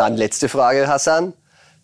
Dann 0.00 0.16
letzte 0.16 0.48
Frage, 0.48 0.88
Hassan. 0.88 1.34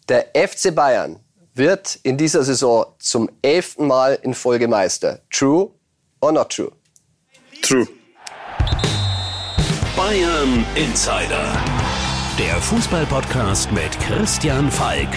Der 0.08 0.28
FC 0.32 0.74
Bayern 0.74 1.20
wird 1.52 1.96
in 2.02 2.16
dieser 2.16 2.44
Saison 2.44 2.86
zum 2.98 3.28
elften 3.42 3.86
Mal 3.86 4.18
in 4.22 4.32
Folge 4.32 4.68
Meister. 4.68 5.20
True 5.28 5.70
or 6.22 6.32
not 6.32 6.48
true? 6.48 6.72
True. 7.60 7.86
Bayern 9.94 10.64
Insider. 10.76 11.62
Der 12.38 12.56
Fußballpodcast 12.62 13.70
mit 13.72 14.00
Christian 14.00 14.70
Falk. 14.70 15.10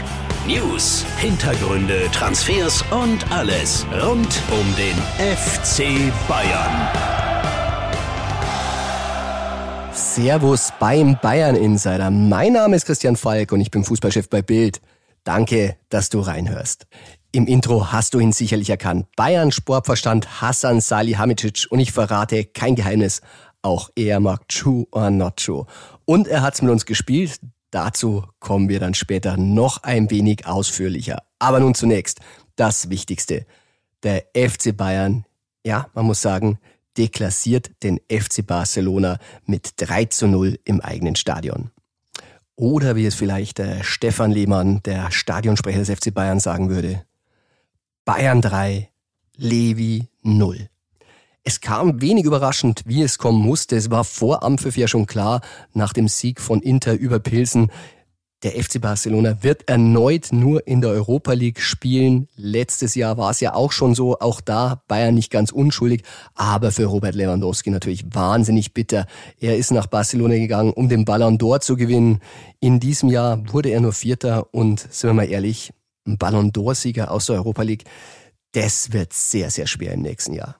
News, 0.46 1.06
Hintergründe, 1.20 2.12
Transfers 2.12 2.84
und 2.92 3.32
alles 3.32 3.86
rund 4.04 4.42
um 4.52 4.76
den 4.76 4.98
FC 5.38 6.12
Bayern. 6.28 7.19
Servus 10.22 10.74
beim 10.82 11.18
Bayern 11.22 11.56
Insider. 11.56 12.12
Mein 12.12 12.52
Name 12.52 12.76
ist 12.76 12.86
Christian 12.86 13.16
Falk 13.16 13.54
und 13.54 13.62
ich 13.62 13.72
bin 13.72 13.86
Fußballchef 13.86 14.28
bei 14.28 14.42
Bild. 14.42 14.82
Danke, 15.24 15.78
dass 15.88 16.10
du 16.10 16.20
reinhörst. 16.20 16.88
Im 17.32 17.48
Intro 17.48 17.94
hast 17.94 18.14
du 18.14 18.20
ihn 18.20 18.34
sicherlich 18.34 18.70
erkannt. 18.70 19.08
Bayern 19.16 19.54
Sportverstand 19.54 20.42
Hassan 20.42 20.82
Salihamidzic 20.82 21.68
und 21.70 21.80
ich 21.80 21.94
verrate 21.94 22.44
kein 22.44 22.76
Geheimnis. 22.76 23.22
Auch 23.62 23.92
er 23.96 24.20
mag 24.20 24.46
True 24.50 24.86
or 24.92 25.10
Not 25.10 25.38
True. 25.38 25.66
Und 26.04 26.28
er 26.28 26.42
hat's 26.42 26.62
mit 26.62 26.70
uns 26.70 26.86
gespielt. 26.86 27.40
Dazu 27.72 28.26
kommen 28.42 28.68
wir 28.68 28.82
dann 28.82 28.96
später 28.96 29.38
noch 29.38 29.84
ein 29.84 30.12
wenig 30.12 30.46
ausführlicher. 30.46 31.24
Aber 31.40 31.62
nun 31.62 31.76
zunächst 31.76 32.20
das 32.58 32.90
Wichtigste. 32.90 33.46
Der 34.04 34.26
FC 34.36 34.76
Bayern, 34.76 35.24
ja, 35.66 35.88
man 35.94 36.06
muss 36.06 36.22
sagen, 36.22 36.60
deklassiert 36.98 37.72
den 37.84 38.00
FC 38.10 38.46
Barcelona 38.46 39.18
mit 39.46 39.74
3 39.78 40.06
zu 40.06 40.28
0 40.28 40.60
im 40.66 40.82
eigenen 40.82 41.16
Stadion. 41.16 41.72
Oder 42.56 42.96
wie 42.96 43.06
es 43.06 43.16
vielleicht 43.16 43.58
der 43.58 43.84
Stefan 43.84 44.32
Lehmann, 44.32 44.84
der 44.84 45.12
Stadionsprecher 45.12 45.80
des 45.80 45.90
FC 45.90 46.14
Bayern, 46.14 46.40
sagen 46.40 46.70
würde, 46.70 47.04
Bayern 48.04 48.42
3, 48.42 48.90
Levi 49.38 50.10
0. 50.24 50.70
Es 51.44 51.62
kam 51.62 52.02
wenig 52.02 52.26
überraschend, 52.26 52.82
wie 52.86 53.02
es 53.02 53.18
kommen 53.18 53.42
musste. 53.42 53.78
Es 53.78 53.90
war 53.90 54.04
vor 54.04 54.44
Ampfiff 54.44 54.78
ja 54.78 54.88
schon 54.88 55.06
klar, 55.06 55.42
nach 55.74 55.94
dem 55.94 56.08
Sieg 56.08 56.42
von 56.42 56.62
Inter 56.62 56.94
über 56.94 57.20
Pilsen, 57.20 57.72
der 58.44 58.52
FC 58.52 58.80
Barcelona 58.80 59.44
wird 59.44 59.68
erneut 59.68 60.32
nur 60.32 60.66
in 60.66 60.82
der 60.82 60.92
Europa 60.92 61.34
League 61.34 61.60
spielen. 61.60 62.28
Letztes 62.36 62.96
Jahr 62.96 63.18
war 63.18 63.32
es 63.32 63.42
ja 63.42 63.54
auch 63.54 63.72
schon 63.72 63.96
so, 63.96 64.20
auch 64.20 64.40
da 64.40 64.82
Bayern 64.88 65.16
nicht 65.16 65.30
ganz 65.30 65.52
unschuldig, 65.52 66.04
aber 66.36 66.72
für 66.72 66.86
Robert 66.86 67.16
Lewandowski 67.16 67.70
natürlich 67.70 68.06
wahnsinnig 68.14 68.74
bitter. 68.74 69.08
Er 69.40 69.58
ist 69.58 69.72
nach 69.72 69.88
Barcelona 69.88 70.36
gegangen, 70.36 70.72
um 70.72 70.88
den 70.88 71.04
Ballon 71.04 71.38
d'Or 71.38 71.60
zu 71.60 71.76
gewinnen. 71.76 72.20
In 72.62 72.80
diesem 72.80 73.10
Jahr 73.10 73.42
wurde 73.52 73.70
er 73.70 73.82
nur 73.82 73.94
Vierter 73.94 74.54
und 74.54 74.80
sind 74.80 75.10
wir 75.10 75.14
mal 75.14 75.30
ehrlich, 75.30 75.74
ein 76.08 76.18
Ballon 76.18 76.52
d'Or-Sieger 76.52 77.12
aus 77.12 77.26
der 77.26 77.36
Europa 77.36 77.64
League, 77.64 77.84
das 78.54 78.94
wird 78.94 79.14
sehr, 79.14 79.52
sehr 79.52 79.68
schwer 79.68 79.94
im 79.94 80.02
nächsten 80.02 80.34
Jahr. 80.34 80.59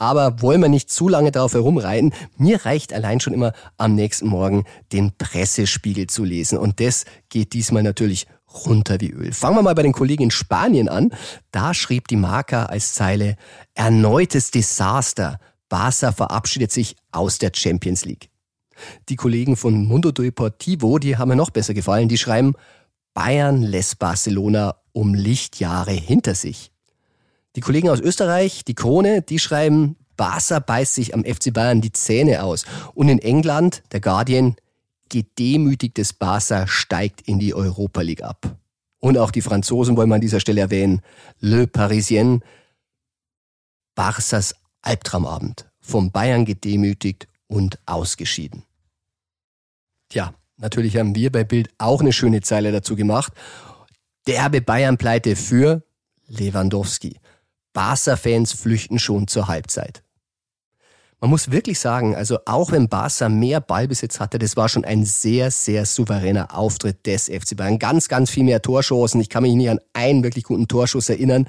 Aber 0.00 0.40
wollen 0.40 0.62
wir 0.62 0.70
nicht 0.70 0.90
zu 0.90 1.08
lange 1.08 1.30
darauf 1.30 1.52
herumreiten. 1.52 2.14
Mir 2.38 2.64
reicht 2.64 2.94
allein 2.94 3.20
schon 3.20 3.34
immer 3.34 3.52
am 3.76 3.94
nächsten 3.94 4.28
Morgen 4.28 4.64
den 4.92 5.12
Pressespiegel 5.18 6.06
zu 6.06 6.24
lesen. 6.24 6.56
Und 6.56 6.80
das 6.80 7.04
geht 7.28 7.52
diesmal 7.52 7.82
natürlich 7.82 8.26
runter 8.64 8.98
wie 9.00 9.10
Öl. 9.10 9.32
Fangen 9.34 9.56
wir 9.56 9.62
mal 9.62 9.74
bei 9.74 9.82
den 9.82 9.92
Kollegen 9.92 10.24
in 10.24 10.30
Spanien 10.30 10.88
an. 10.88 11.10
Da 11.50 11.74
schrieb 11.74 12.08
die 12.08 12.16
Marca 12.16 12.64
als 12.64 12.94
Zeile 12.94 13.36
erneutes 13.74 14.50
Desaster. 14.50 15.38
Barca 15.68 16.12
verabschiedet 16.12 16.72
sich 16.72 16.96
aus 17.12 17.36
der 17.36 17.52
Champions 17.54 18.06
League. 18.06 18.30
Die 19.10 19.16
Kollegen 19.16 19.54
von 19.54 19.84
Mundo 19.84 20.12
Deportivo, 20.12 20.98
die 20.98 21.18
haben 21.18 21.28
mir 21.28 21.36
noch 21.36 21.50
besser 21.50 21.74
gefallen. 21.74 22.08
Die 22.08 22.16
schreiben, 22.16 22.54
Bayern 23.12 23.62
lässt 23.62 23.98
Barcelona 23.98 24.76
um 24.92 25.12
Lichtjahre 25.12 25.92
hinter 25.92 26.34
sich. 26.34 26.72
Die 27.56 27.60
Kollegen 27.60 27.90
aus 27.90 28.00
Österreich, 28.00 28.64
die 28.64 28.74
Krone, 28.74 29.22
die 29.22 29.38
schreiben, 29.38 29.96
Barca 30.16 30.58
beißt 30.58 30.94
sich 30.94 31.14
am 31.14 31.24
FC 31.24 31.52
Bayern 31.52 31.80
die 31.80 31.92
Zähne 31.92 32.44
aus. 32.44 32.64
Und 32.94 33.08
in 33.08 33.18
England, 33.18 33.82
der 33.92 34.00
Guardian, 34.00 34.56
gedemütigtes 35.08 36.12
Barca 36.12 36.66
steigt 36.66 37.22
in 37.22 37.38
die 37.38 37.54
Europa 37.54 38.02
League 38.02 38.22
ab. 38.22 38.56
Und 39.00 39.18
auch 39.18 39.30
die 39.30 39.40
Franzosen 39.40 39.96
wollen 39.96 40.08
wir 40.10 40.16
an 40.16 40.20
dieser 40.20 40.40
Stelle 40.40 40.60
erwähnen. 40.60 41.00
Le 41.40 41.66
Parisien, 41.66 42.44
Barças 43.96 44.54
Albtraumabend. 44.82 45.66
Vom 45.80 46.12
Bayern 46.12 46.44
gedemütigt 46.44 47.26
und 47.48 47.78
ausgeschieden. 47.86 48.62
Tja, 50.10 50.34
natürlich 50.58 50.96
haben 50.96 51.14
wir 51.14 51.32
bei 51.32 51.44
Bild 51.44 51.70
auch 51.78 52.00
eine 52.00 52.12
schöne 52.12 52.42
Zeile 52.42 52.70
dazu 52.70 52.94
gemacht. 52.94 53.32
Derbe 54.26 54.60
Bayern-Pleite 54.60 55.34
für 55.34 55.82
Lewandowski. 56.28 57.19
Barca-Fans 57.72 58.52
flüchten 58.52 58.98
schon 58.98 59.28
zur 59.28 59.48
Halbzeit. 59.48 60.02
Man 61.20 61.28
muss 61.28 61.50
wirklich 61.50 61.78
sagen, 61.78 62.16
also 62.16 62.38
auch 62.46 62.72
wenn 62.72 62.88
Barca 62.88 63.28
mehr 63.28 63.60
Ballbesitz 63.60 64.20
hatte, 64.20 64.38
das 64.38 64.56
war 64.56 64.70
schon 64.70 64.86
ein 64.86 65.04
sehr, 65.04 65.50
sehr 65.50 65.84
souveräner 65.84 66.56
Auftritt 66.56 67.04
des 67.06 67.28
FC 67.28 67.56
Bayern. 67.56 67.78
Ganz, 67.78 68.08
ganz 68.08 68.30
viel 68.30 68.44
mehr 68.44 68.62
Torschancen. 68.62 69.20
Ich 69.20 69.28
kann 69.28 69.42
mich 69.42 69.54
nicht 69.54 69.68
an 69.68 69.80
einen 69.92 70.22
wirklich 70.22 70.44
guten 70.44 70.66
Torschuss 70.66 71.10
erinnern, 71.10 71.46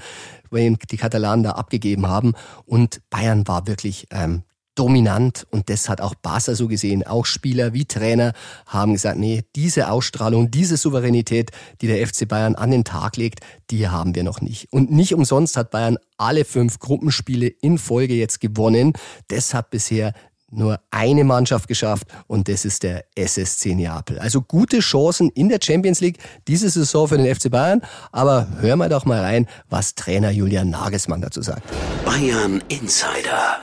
den 0.51 0.77
die 0.89 0.97
Katalanen 0.97 1.43
da 1.43 1.51
abgegeben 1.51 2.05
haben. 2.05 2.33
Und 2.65 3.01
Bayern 3.09 3.47
war 3.47 3.65
wirklich 3.65 4.07
ähm, 4.11 4.43
dominant 4.75 5.45
und 5.51 5.69
das 5.69 5.89
hat 5.89 6.01
auch 6.01 6.15
Barca 6.15 6.55
so 6.55 6.67
gesehen. 6.67 7.05
Auch 7.05 7.25
Spieler 7.25 7.73
wie 7.73 7.85
Trainer 7.85 8.33
haben 8.65 8.93
gesagt, 8.93 9.17
nee, 9.17 9.43
diese 9.55 9.91
Ausstrahlung, 9.91 10.49
diese 10.49 10.77
Souveränität, 10.77 11.51
die 11.81 11.87
der 11.87 12.05
FC 12.05 12.27
Bayern 12.27 12.55
an 12.55 12.71
den 12.71 12.83
Tag 12.83 13.17
legt, 13.17 13.41
die 13.69 13.87
haben 13.89 14.15
wir 14.15 14.23
noch 14.23 14.41
nicht. 14.41 14.71
Und 14.71 14.91
nicht 14.91 15.13
umsonst 15.13 15.57
hat 15.57 15.71
Bayern 15.71 15.97
alle 16.17 16.45
fünf 16.45 16.79
Gruppenspiele 16.79 17.47
in 17.47 17.77
Folge 17.77 18.13
jetzt 18.13 18.39
gewonnen. 18.39 18.93
Das 19.27 19.53
hat 19.53 19.71
bisher 19.71 20.13
nur 20.51 20.79
eine 20.91 21.23
Mannschaft 21.23 21.67
geschafft 21.67 22.07
und 22.27 22.47
das 22.47 22.65
ist 22.65 22.83
der 22.83 23.05
SSC 23.15 23.73
Neapel. 23.75 24.19
Also 24.19 24.41
gute 24.41 24.79
Chancen 24.79 25.29
in 25.29 25.49
der 25.49 25.59
Champions 25.61 26.01
League 26.01 26.17
diese 26.47 26.69
Saison 26.69 27.07
für 27.07 27.17
den 27.17 27.33
FC 27.33 27.49
Bayern. 27.49 27.81
Aber 28.11 28.47
hören 28.59 28.79
wir 28.79 28.89
doch 28.89 29.05
mal 29.05 29.21
rein, 29.21 29.47
was 29.69 29.95
Trainer 29.95 30.31
Julian 30.31 30.69
Nagelsmann 30.69 31.21
dazu 31.21 31.41
sagt. 31.41 31.63
Bayern 32.05 32.63
Insider. 32.67 33.59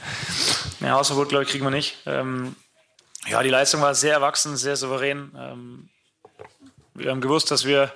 ja, 0.80 0.90
Hausverbot, 0.90 1.30
glaube 1.30 1.44
ich, 1.44 1.50
kriegen 1.50 1.64
wir 1.64 1.70
nicht. 1.70 1.98
Ähm, 2.06 2.54
ja, 3.28 3.42
die 3.42 3.50
Leistung 3.50 3.80
war 3.80 3.94
sehr 3.94 4.14
erwachsen, 4.14 4.56
sehr 4.56 4.76
souverän. 4.76 5.32
Ähm, 5.36 5.88
wir 6.94 7.10
haben 7.10 7.20
gewusst, 7.20 7.50
dass 7.50 7.64
wir 7.64 7.92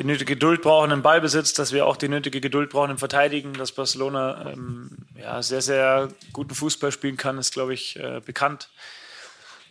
die 0.00 0.06
nötige 0.06 0.32
Geduld 0.32 0.62
brauchen 0.62 0.92
im 0.92 1.02
Ballbesitz, 1.02 1.52
dass 1.52 1.74
wir 1.74 1.84
auch 1.84 1.98
die 1.98 2.08
nötige 2.08 2.40
Geduld 2.40 2.70
brauchen 2.70 2.92
im 2.92 2.96
Verteidigen, 2.96 3.52
dass 3.52 3.72
Barcelona 3.72 4.52
ähm, 4.52 4.96
ja, 5.14 5.42
sehr, 5.42 5.60
sehr 5.60 6.08
guten 6.32 6.54
Fußball 6.54 6.90
spielen 6.90 7.18
kann, 7.18 7.36
ist, 7.36 7.52
glaube 7.52 7.74
ich, 7.74 7.98
äh, 7.98 8.22
bekannt. 8.24 8.70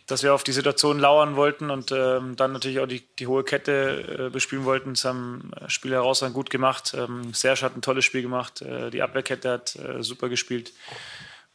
Dass 0.06 0.22
wir 0.22 0.32
auf 0.32 0.44
die 0.44 0.52
Situation 0.52 1.00
lauern 1.00 1.34
wollten 1.34 1.70
und 1.70 1.90
ähm, 1.90 2.36
dann 2.36 2.52
natürlich 2.52 2.78
auch 2.78 2.86
die, 2.86 3.02
die 3.18 3.26
hohe 3.26 3.42
Kette 3.42 4.28
äh, 4.28 4.30
bespielen 4.30 4.64
wollten. 4.64 4.90
Das 4.90 5.04
haben 5.04 5.50
äh, 5.60 5.68
Spieler 5.68 5.96
herausragend 5.96 6.36
gut 6.36 6.48
gemacht. 6.48 6.94
Ähm, 6.96 7.34
Serge 7.34 7.62
hat 7.62 7.76
ein 7.76 7.82
tolles 7.82 8.04
Spiel 8.04 8.22
gemacht. 8.22 8.62
Äh, 8.62 8.90
die 8.90 9.02
Abwehrkette 9.02 9.50
hat 9.50 9.74
äh, 9.74 10.00
super 10.04 10.28
gespielt. 10.28 10.72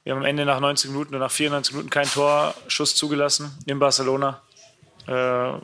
Wir 0.04 0.12
haben 0.12 0.20
am 0.20 0.26
Ende 0.26 0.44
nach 0.44 0.60
90 0.60 0.92
Minuten 0.92 1.16
oder 1.16 1.24
nach 1.24 1.32
94 1.32 1.74
Minuten 1.74 1.90
keinen 1.90 2.12
Torschuss 2.12 2.94
zugelassen 2.96 3.58
in 3.68 3.80
Barcelona, 3.80 4.42
äh, 5.08 5.14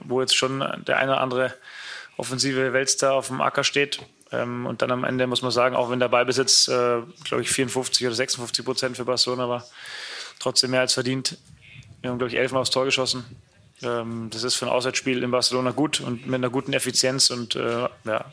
wo 0.06 0.22
jetzt 0.22 0.38
schon 0.38 0.60
der 0.88 0.98
eine 0.98 1.12
oder 1.12 1.22
andere 1.22 1.54
offensive 2.18 2.74
Weltstar 2.74 3.14
auf 3.14 3.28
dem 3.28 3.42
Acker 3.42 3.64
steht. 3.64 4.00
Ähm, 4.32 4.66
und 4.66 4.82
dann 4.82 4.92
am 4.92 5.04
Ende 5.04 5.28
muss 5.28 5.42
man 5.42 5.52
sagen, 5.52 5.76
auch 5.76 5.90
wenn 5.90 6.00
der 6.00 6.08
Ballbesitz, 6.08 6.68
äh, 6.68 7.02
glaube 7.24 7.44
ich, 7.44 7.50
54 7.52 8.06
oder 8.06 8.16
56 8.16 8.66
Prozent 8.66 8.98
für 8.98 9.06
Barcelona 9.06 9.50
war, 9.50 9.66
trotzdem 10.40 10.72
mehr 10.72 10.82
als 10.82 10.94
verdient. 10.94 11.38
Wir 12.02 12.10
haben, 12.10 12.18
glaube 12.18 12.32
ich, 12.32 12.38
elfmal 12.38 12.62
aufs 12.62 12.72
Tor 12.72 12.86
geschossen. 12.86 13.26
Ähm, 13.84 14.30
das 14.32 14.44
ist 14.44 14.56
für 14.56 14.66
ein 14.66 14.72
Auswärtsspiel 14.72 15.24
in 15.24 15.32
Barcelona 15.32 15.72
gut 15.72 16.00
und 16.02 16.26
mit 16.26 16.36
einer 16.36 16.50
guten 16.50 16.74
Effizienz 16.74 17.30
und 17.30 17.56
äh, 17.56 17.88
ja, 18.06 18.26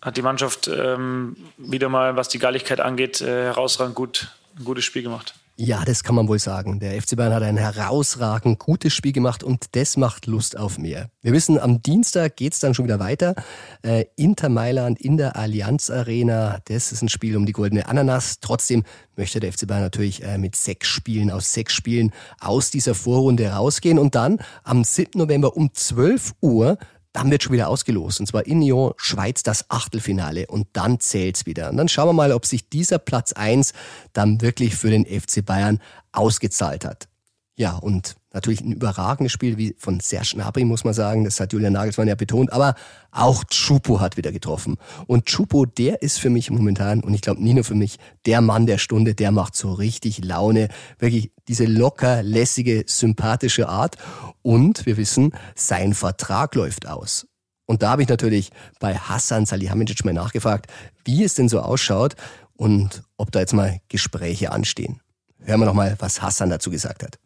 hat 0.00 0.16
die 0.16 0.22
Mannschaft 0.22 0.68
ähm, 0.68 1.36
wieder 1.56 1.88
mal, 1.88 2.16
was 2.16 2.28
die 2.28 2.38
Galligkeit 2.38 2.80
angeht, 2.80 3.20
äh, 3.20 3.44
herausragend 3.44 3.94
gut, 3.94 4.32
ein 4.56 4.64
gutes 4.64 4.84
Spiel 4.84 5.02
gemacht. 5.02 5.34
Ja, 5.60 5.84
das 5.84 6.04
kann 6.04 6.14
man 6.14 6.28
wohl 6.28 6.38
sagen. 6.38 6.78
Der 6.78 7.02
FC 7.02 7.16
Bayern 7.16 7.34
hat 7.34 7.42
ein 7.42 7.56
herausragend 7.56 8.60
gutes 8.60 8.94
Spiel 8.94 9.10
gemacht 9.10 9.42
und 9.42 9.74
das 9.74 9.96
macht 9.96 10.26
Lust 10.26 10.56
auf 10.56 10.78
mehr. 10.78 11.10
Wir 11.20 11.32
wissen, 11.32 11.58
am 11.58 11.82
Dienstag 11.82 12.36
geht's 12.36 12.60
dann 12.60 12.74
schon 12.74 12.84
wieder 12.84 13.00
weiter. 13.00 13.34
Äh, 13.82 14.04
Inter 14.14 14.50
Mailand 14.50 15.00
in 15.00 15.16
der 15.16 15.34
Allianz 15.34 15.90
Arena. 15.90 16.60
Das 16.66 16.92
ist 16.92 17.02
ein 17.02 17.08
Spiel 17.08 17.36
um 17.36 17.44
die 17.44 17.50
goldene 17.50 17.88
Ananas. 17.88 18.38
Trotzdem 18.38 18.84
möchte 19.16 19.40
der 19.40 19.52
FC 19.52 19.66
Bayern 19.66 19.82
natürlich 19.82 20.22
äh, 20.22 20.38
mit 20.38 20.54
sechs 20.54 20.86
Spielen 20.86 21.28
aus 21.28 21.52
sechs 21.52 21.72
Spielen 21.72 22.12
aus 22.38 22.70
dieser 22.70 22.94
Vorrunde 22.94 23.48
rausgehen 23.48 23.98
und 23.98 24.14
dann 24.14 24.38
am 24.62 24.84
7. 24.84 25.18
November 25.18 25.56
um 25.56 25.74
12 25.74 26.34
Uhr 26.40 26.78
dann 27.12 27.30
wird 27.30 27.42
schon 27.42 27.52
wieder 27.52 27.68
ausgelost. 27.68 28.20
Und 28.20 28.26
zwar 28.26 28.46
in 28.46 28.62
Lyon, 28.62 28.92
Schweiz, 28.96 29.42
das 29.42 29.70
Achtelfinale. 29.70 30.46
Und 30.46 30.68
dann 30.74 31.00
zählt's 31.00 31.46
wieder. 31.46 31.70
Und 31.70 31.76
dann 31.76 31.88
schauen 31.88 32.08
wir 32.08 32.12
mal, 32.12 32.32
ob 32.32 32.46
sich 32.46 32.68
dieser 32.68 32.98
Platz 32.98 33.32
eins 33.32 33.72
dann 34.12 34.40
wirklich 34.40 34.76
für 34.76 34.90
den 34.90 35.06
FC 35.06 35.44
Bayern 35.44 35.80
ausgezahlt 36.12 36.84
hat. 36.84 37.08
Ja, 37.56 37.76
und 37.76 38.16
Natürlich 38.38 38.60
ein 38.60 38.70
überragendes 38.70 39.32
Spiel 39.32 39.58
wie 39.58 39.74
von 39.78 39.98
Serge 39.98 40.34
Gnabry, 40.34 40.64
muss 40.64 40.84
man 40.84 40.94
sagen. 40.94 41.24
Das 41.24 41.40
hat 41.40 41.52
Julian 41.52 41.72
Nagelsmann 41.72 42.06
ja 42.06 42.14
betont. 42.14 42.52
Aber 42.52 42.76
auch 43.10 43.42
Chupo 43.42 44.00
hat 44.00 44.16
wieder 44.16 44.30
getroffen. 44.30 44.76
Und 45.08 45.26
Chupo, 45.26 45.66
der 45.66 46.02
ist 46.02 46.20
für 46.20 46.30
mich 46.30 46.48
momentan, 46.48 47.00
und 47.00 47.14
ich 47.14 47.20
glaube 47.20 47.42
nie 47.42 47.52
nur 47.52 47.64
für 47.64 47.74
mich, 47.74 47.98
der 48.26 48.40
Mann 48.40 48.66
der 48.66 48.78
Stunde, 48.78 49.16
der 49.16 49.32
macht 49.32 49.56
so 49.56 49.72
richtig 49.72 50.24
Laune. 50.24 50.68
Wirklich 51.00 51.32
diese 51.48 51.64
locker, 51.64 52.22
lässige, 52.22 52.84
sympathische 52.86 53.68
Art. 53.68 53.96
Und 54.42 54.86
wir 54.86 54.96
wissen, 54.98 55.32
sein 55.56 55.94
Vertrag 55.94 56.54
läuft 56.54 56.86
aus. 56.86 57.26
Und 57.66 57.82
da 57.82 57.90
habe 57.90 58.02
ich 58.02 58.08
natürlich 58.08 58.52
bei 58.78 58.94
Hassan 58.94 59.46
Salihamidzic 59.46 60.04
mal 60.04 60.14
nachgefragt, 60.14 60.70
wie 61.04 61.24
es 61.24 61.34
denn 61.34 61.48
so 61.48 61.58
ausschaut 61.58 62.14
und 62.56 63.02
ob 63.16 63.32
da 63.32 63.40
jetzt 63.40 63.52
mal 63.52 63.80
Gespräche 63.88 64.52
anstehen. 64.52 65.00
Hören 65.40 65.58
wir 65.58 65.66
noch 65.66 65.74
mal, 65.74 65.96
was 65.98 66.22
Hassan 66.22 66.50
dazu 66.50 66.70
gesagt 66.70 67.02
hat. 67.02 67.18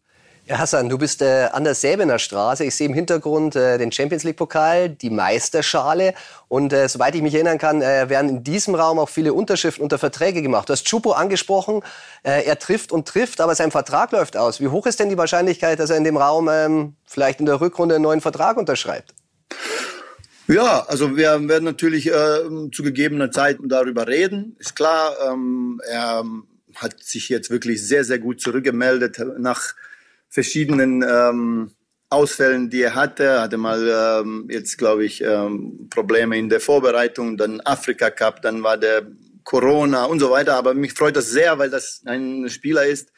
Hassan, 0.58 0.88
du 0.88 0.98
bist 0.98 1.22
äh, 1.22 1.48
an 1.52 1.64
der 1.64 1.74
Säbener 1.74 2.18
Straße. 2.18 2.64
Ich 2.64 2.74
sehe 2.74 2.86
im 2.86 2.94
Hintergrund 2.94 3.56
äh, 3.56 3.78
den 3.78 3.90
Champions 3.92 4.24
League 4.24 4.36
Pokal, 4.36 4.90
die 4.90 5.10
Meisterschale. 5.10 6.14
Und 6.48 6.72
äh, 6.72 6.88
soweit 6.88 7.14
ich 7.14 7.22
mich 7.22 7.34
erinnern 7.34 7.58
kann, 7.58 7.82
äh, 7.82 8.08
werden 8.08 8.28
in 8.28 8.44
diesem 8.44 8.74
Raum 8.74 8.98
auch 8.98 9.08
viele 9.08 9.32
Unterschriften 9.32 9.82
unter 9.82 9.98
Verträge 9.98 10.42
gemacht. 10.42 10.68
Du 10.68 10.72
hast 10.72 10.84
Chupo 10.84 11.12
angesprochen. 11.12 11.82
Äh, 12.22 12.44
er 12.44 12.58
trifft 12.58 12.92
und 12.92 13.08
trifft, 13.08 13.40
aber 13.40 13.54
sein 13.54 13.70
Vertrag 13.70 14.12
läuft 14.12 14.36
aus. 14.36 14.60
Wie 14.60 14.68
hoch 14.68 14.86
ist 14.86 15.00
denn 15.00 15.08
die 15.08 15.18
Wahrscheinlichkeit, 15.18 15.78
dass 15.78 15.90
er 15.90 15.96
in 15.96 16.04
dem 16.04 16.16
Raum 16.16 16.48
ähm, 16.50 16.96
vielleicht 17.04 17.40
in 17.40 17.46
der 17.46 17.60
Rückrunde 17.60 17.96
einen 17.96 18.04
neuen 18.04 18.20
Vertrag 18.20 18.56
unterschreibt? 18.56 19.14
Ja, 20.48 20.84
also 20.88 21.16
wir 21.16 21.48
werden 21.48 21.64
natürlich 21.64 22.08
äh, 22.08 22.70
zu 22.72 22.82
gegebener 22.82 23.30
Zeit 23.30 23.58
darüber 23.64 24.06
reden. 24.06 24.56
Ist 24.58 24.76
klar, 24.76 25.14
ähm, 25.30 25.80
er 25.88 26.24
hat 26.74 27.02
sich 27.02 27.28
jetzt 27.28 27.50
wirklich 27.50 27.86
sehr, 27.86 28.04
sehr 28.04 28.18
gut 28.18 28.40
zurückgemeldet 28.40 29.22
nach 29.38 29.74
verschiedenen 30.32 31.04
ähm, 31.06 31.70
Ausfällen, 32.08 32.70
die 32.70 32.82
er 32.82 32.94
hatte. 32.94 33.24
Er 33.24 33.42
hatte 33.42 33.58
mal 33.58 34.22
ähm, 34.22 34.48
jetzt, 34.50 34.78
glaube 34.78 35.04
ich, 35.04 35.22
ähm, 35.22 35.88
Probleme 35.90 36.38
in 36.38 36.48
der 36.48 36.60
Vorbereitung, 36.60 37.36
dann 37.36 37.60
Afrika 37.60 38.10
Cup, 38.10 38.40
dann 38.40 38.62
war 38.62 38.78
der 38.78 39.06
Corona 39.44 40.06
und 40.06 40.20
so 40.20 40.30
weiter. 40.30 40.56
Aber 40.56 40.72
mich 40.72 40.94
freut 40.94 41.16
das 41.16 41.30
sehr, 41.30 41.58
weil 41.58 41.68
das 41.68 42.02
ein 42.06 42.48
Spieler 42.48 42.86
ist, 42.86 43.12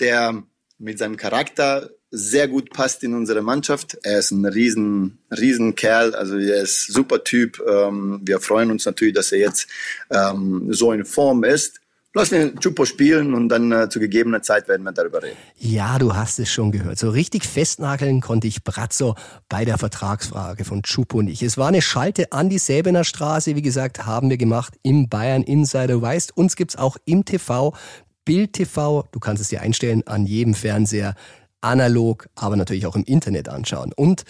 der 0.00 0.42
mit 0.78 0.98
seinem 0.98 1.16
Charakter 1.16 1.90
sehr 2.10 2.48
gut 2.48 2.70
passt 2.70 3.04
in 3.04 3.14
unsere 3.14 3.42
Mannschaft. 3.42 3.98
Er 4.02 4.18
ist 4.20 4.30
ein 4.30 4.46
riesen, 4.46 5.18
riesen 5.30 5.74
Kerl, 5.74 6.14
also 6.14 6.38
er 6.38 6.62
ist 6.62 6.86
super 6.86 7.22
Typ. 7.22 7.62
Ähm, 7.68 8.20
wir 8.24 8.40
freuen 8.40 8.70
uns 8.70 8.86
natürlich, 8.86 9.14
dass 9.14 9.32
er 9.32 9.40
jetzt 9.40 9.68
ähm, 10.10 10.68
so 10.72 10.92
in 10.92 11.04
Form 11.04 11.44
ist. 11.44 11.80
Lass 12.16 12.30
den 12.30 12.58
Chupo 12.58 12.86
spielen 12.86 13.34
und 13.34 13.50
dann 13.50 13.70
äh, 13.70 13.90
zu 13.90 14.00
gegebener 14.00 14.40
Zeit 14.40 14.68
werden 14.68 14.84
wir 14.84 14.92
darüber 14.92 15.22
reden. 15.22 15.36
Ja, 15.58 15.98
du 15.98 16.14
hast 16.14 16.38
es 16.38 16.50
schon 16.50 16.72
gehört. 16.72 16.98
So 16.98 17.10
richtig 17.10 17.44
festnageln 17.44 18.22
konnte 18.22 18.46
ich 18.48 18.64
Brazzo 18.64 19.16
bei 19.50 19.66
der 19.66 19.76
Vertragsfrage 19.76 20.64
von 20.64 20.82
Chupo 20.82 21.20
nicht. 21.20 21.42
Es 21.42 21.58
war 21.58 21.68
eine 21.68 21.82
Schalte 21.82 22.32
an 22.32 22.48
die 22.48 22.56
Säbener 22.56 23.04
Straße, 23.04 23.54
wie 23.54 23.60
gesagt, 23.60 24.06
haben 24.06 24.30
wir 24.30 24.38
gemacht 24.38 24.78
im 24.82 25.10
Bayern 25.10 25.42
Insider. 25.42 26.00
weißt, 26.00 26.34
uns 26.34 26.56
gibt's 26.56 26.76
auch 26.76 26.96
im 27.04 27.26
TV, 27.26 27.74
Bild 28.24 28.54
TV. 28.54 29.04
Du 29.12 29.20
kannst 29.20 29.42
es 29.42 29.50
dir 29.50 29.60
einstellen 29.60 30.02
an 30.06 30.24
jedem 30.24 30.54
Fernseher 30.54 31.16
analog, 31.60 32.30
aber 32.34 32.56
natürlich 32.56 32.86
auch 32.86 32.96
im 32.96 33.04
Internet 33.04 33.50
anschauen. 33.50 33.92
Und 33.94 34.24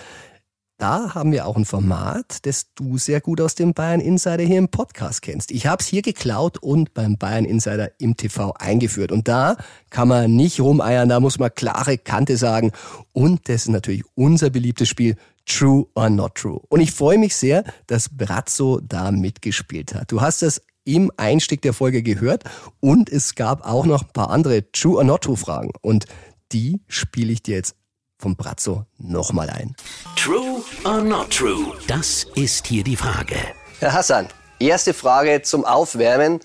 da 0.78 1.14
haben 1.14 1.32
wir 1.32 1.46
auch 1.46 1.56
ein 1.56 1.64
Format, 1.64 2.44
das 2.44 2.74
du 2.74 2.98
sehr 2.98 3.20
gut 3.20 3.40
aus 3.40 3.54
dem 3.54 3.72
Bayern 3.72 4.00
Insider 4.00 4.44
hier 4.44 4.58
im 4.58 4.68
Podcast 4.68 5.22
kennst. 5.22 5.50
Ich 5.50 5.66
habe 5.66 5.82
es 5.82 5.86
hier 5.86 6.02
geklaut 6.02 6.58
und 6.58 6.92
beim 6.92 7.16
Bayern 7.16 7.46
Insider 7.46 7.90
im 7.98 8.16
TV 8.16 8.52
eingeführt. 8.52 9.10
Und 9.10 9.26
da 9.26 9.56
kann 9.88 10.08
man 10.08 10.36
nicht 10.36 10.60
rumeiern, 10.60 11.08
da 11.08 11.18
muss 11.18 11.38
man 11.38 11.54
klare 11.54 11.96
Kante 11.96 12.36
sagen. 12.36 12.72
Und 13.12 13.48
das 13.48 13.62
ist 13.62 13.68
natürlich 13.68 14.04
unser 14.14 14.50
beliebtes 14.50 14.88
Spiel 14.88 15.16
True 15.46 15.86
or 15.94 16.10
Not 16.10 16.34
True. 16.34 16.60
Und 16.68 16.80
ich 16.80 16.92
freue 16.92 17.18
mich 17.18 17.34
sehr, 17.36 17.64
dass 17.86 18.10
Brazzo 18.10 18.80
da 18.80 19.10
mitgespielt 19.12 19.94
hat. 19.94 20.12
Du 20.12 20.20
hast 20.20 20.42
das 20.42 20.60
im 20.84 21.10
Einstieg 21.16 21.62
der 21.62 21.72
Folge 21.72 22.02
gehört 22.02 22.44
und 22.80 23.10
es 23.10 23.34
gab 23.34 23.66
auch 23.66 23.86
noch 23.86 24.02
ein 24.02 24.12
paar 24.12 24.30
andere 24.30 24.70
True 24.72 24.98
or 24.98 25.04
Not 25.04 25.22
True 25.22 25.36
Fragen. 25.36 25.70
Und 25.80 26.06
die 26.52 26.80
spiele 26.86 27.32
ich 27.32 27.42
dir 27.42 27.56
jetzt 27.56 27.76
vom 28.18 28.36
Brazzo 28.36 28.86
nochmal 28.98 29.50
ein. 29.50 29.74
True 30.16 30.62
or 30.84 31.02
not 31.02 31.30
true? 31.30 31.76
Das 31.86 32.26
ist 32.34 32.66
hier 32.66 32.84
die 32.84 32.96
Frage. 32.96 33.36
Herr 33.80 33.92
Hassan, 33.92 34.28
erste 34.58 34.94
Frage 34.94 35.42
zum 35.42 35.64
Aufwärmen. 35.64 36.40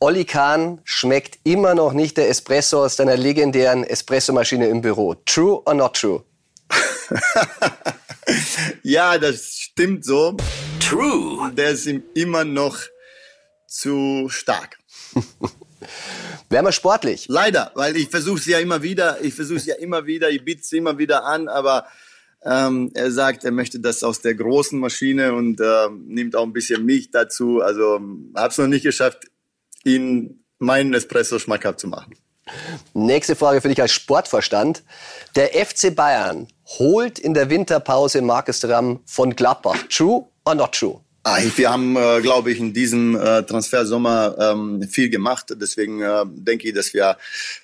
Olli 0.00 0.24
Kahn 0.24 0.80
schmeckt 0.84 1.38
immer 1.44 1.74
noch 1.74 1.92
nicht 1.92 2.16
der 2.16 2.28
Espresso 2.28 2.84
aus 2.84 2.96
deiner 2.96 3.16
legendären 3.16 3.84
Espressomaschine 3.84 4.66
im 4.66 4.80
Büro. 4.80 5.14
True 5.14 5.62
or 5.64 5.74
not 5.74 5.94
true? 5.94 6.24
ja, 8.82 9.18
das 9.18 9.54
stimmt 9.54 10.04
so. 10.04 10.36
True. 10.80 11.52
Der 11.52 11.70
ist 11.70 11.86
immer 12.14 12.44
noch 12.44 12.78
zu 13.66 14.28
stark. 14.28 14.78
Wären 16.48 16.64
wir 16.64 16.72
sportlich? 16.72 17.26
Leider, 17.28 17.70
weil 17.74 17.96
ich 17.96 18.08
versuche 18.08 18.38
es 18.38 18.46
ja 18.46 18.58
immer 18.58 18.82
wieder, 18.82 19.20
ich 19.22 19.34
versuche 19.34 19.58
es 19.58 19.66
ja 19.66 19.74
immer 19.76 20.06
wieder, 20.06 20.30
ich 20.30 20.44
biete 20.44 20.62
es 20.62 20.72
immer 20.72 20.98
wieder 20.98 21.24
an, 21.24 21.48
aber 21.48 21.86
ähm, 22.44 22.90
er 22.94 23.10
sagt, 23.10 23.44
er 23.44 23.52
möchte 23.52 23.78
das 23.78 24.02
aus 24.02 24.20
der 24.20 24.34
großen 24.34 24.78
Maschine 24.78 25.32
und 25.34 25.60
äh, 25.60 25.88
nimmt 26.06 26.34
auch 26.34 26.42
ein 26.42 26.52
bisschen 26.52 26.84
Milch 26.84 27.10
dazu. 27.10 27.60
Also 27.60 28.00
habe 28.34 28.48
es 28.48 28.58
noch 28.58 28.66
nicht 28.66 28.82
geschafft, 28.82 29.26
ihn 29.84 30.44
meinen 30.58 30.92
Espresso 30.94 31.38
schmackhaft 31.38 31.80
zu 31.80 31.88
machen. 31.88 32.14
Nächste 32.94 33.36
Frage 33.36 33.60
für 33.60 33.68
dich 33.68 33.80
als 33.80 33.92
Sportverstand. 33.92 34.82
Der 35.36 35.50
FC 35.54 35.94
Bayern 35.94 36.48
holt 36.78 37.18
in 37.18 37.34
der 37.34 37.50
Winterpause 37.50 38.20
Markus 38.22 38.60
Thuram 38.60 39.00
von 39.06 39.36
Gladbach. 39.36 39.78
True 39.88 40.26
or 40.44 40.54
not 40.54 40.72
true? 40.72 41.00
Ah, 41.24 41.38
wir 41.54 41.70
haben, 41.70 41.96
äh, 41.96 42.20
glaube 42.20 42.50
ich, 42.50 42.58
in 42.58 42.72
diesem 42.72 43.14
äh, 43.14 43.44
Transfersommer 43.44 44.34
ähm, 44.38 44.82
viel 44.88 45.08
gemacht. 45.08 45.46
Deswegen 45.54 46.02
äh, 46.02 46.24
denke 46.26 46.68
ich, 46.68 46.74
dass 46.74 46.92
wir 46.92 47.16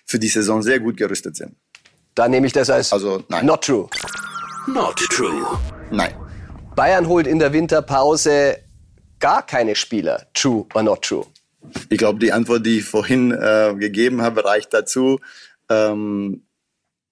für 0.07 0.19
die 0.19 0.29
Saison 0.29 0.63
sehr 0.63 0.79
gut 0.79 0.97
gerüstet 0.97 1.37
sind. 1.37 1.57
Dann 2.15 2.31
nehme 2.31 2.47
ich 2.47 2.53
das 2.53 2.71
als 2.71 2.93
also, 2.93 3.25
nein. 3.29 3.45
not 3.47 3.65
true. 3.65 3.89
Not 4.69 4.97
true. 5.11 5.59
Nein. 5.91 6.15
Bayern 6.77 7.09
holt 7.09 7.27
in 7.27 7.41
der 7.41 7.53
Winterpause 7.53 8.59
gar 9.19 9.45
keine 9.45 9.75
Spieler. 9.75 10.27
True 10.35 10.67
or 10.75 10.83
not 10.85 11.03
true? 11.03 11.27
Ich 11.89 11.99
glaube, 11.99 12.21
die 12.21 12.33
Antwort, 12.33 12.65
die 12.65 12.79
ich 12.79 12.85
vorhin 12.85 13.33
äh, 13.33 13.75
gegeben 13.77 14.23
habe, 14.23 14.45
reicht 14.45 14.73
dazu. 14.73 15.19
Ähm, 15.69 16.45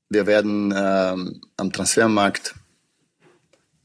wir 0.08 0.26
werden 0.26 0.72
ähm, 0.76 1.40
am 1.56 1.72
Transfermarkt 1.72 2.54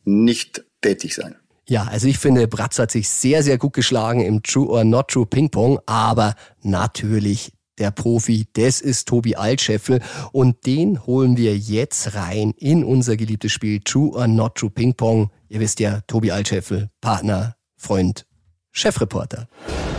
nicht 0.03 0.63
tätig 0.81 1.15
sein. 1.15 1.40
Ja, 1.67 1.83
also 1.85 2.07
ich 2.07 2.17
finde, 2.17 2.47
Bratz 2.47 2.79
hat 2.79 2.91
sich 2.91 3.07
sehr, 3.09 3.43
sehr 3.43 3.57
gut 3.57 3.73
geschlagen 3.73 4.21
im 4.21 4.43
True 4.43 4.67
or 4.67 4.83
Not 4.83 5.09
True 5.09 5.25
Ping 5.25 5.49
Pong, 5.49 5.79
aber 5.85 6.35
natürlich 6.63 7.53
der 7.77 7.91
Profi, 7.91 8.45
das 8.53 8.81
ist 8.81 9.07
Tobi 9.07 9.35
Altscheffel 9.35 10.01
und 10.31 10.65
den 10.65 11.05
holen 11.05 11.37
wir 11.37 11.57
jetzt 11.57 12.15
rein 12.15 12.53
in 12.57 12.83
unser 12.83 13.17
geliebtes 13.17 13.51
Spiel 13.51 13.79
True 13.79 14.11
or 14.11 14.27
Not 14.27 14.55
True 14.55 14.69
Ping 14.69 14.93
Pong. 14.93 15.31
Ihr 15.49 15.59
wisst 15.59 15.79
ja, 15.79 16.01
Tobi 16.07 16.31
Altscheffel, 16.31 16.89
Partner, 16.99 17.55
Freund, 17.77 18.25
Chefreporter. 18.71 19.47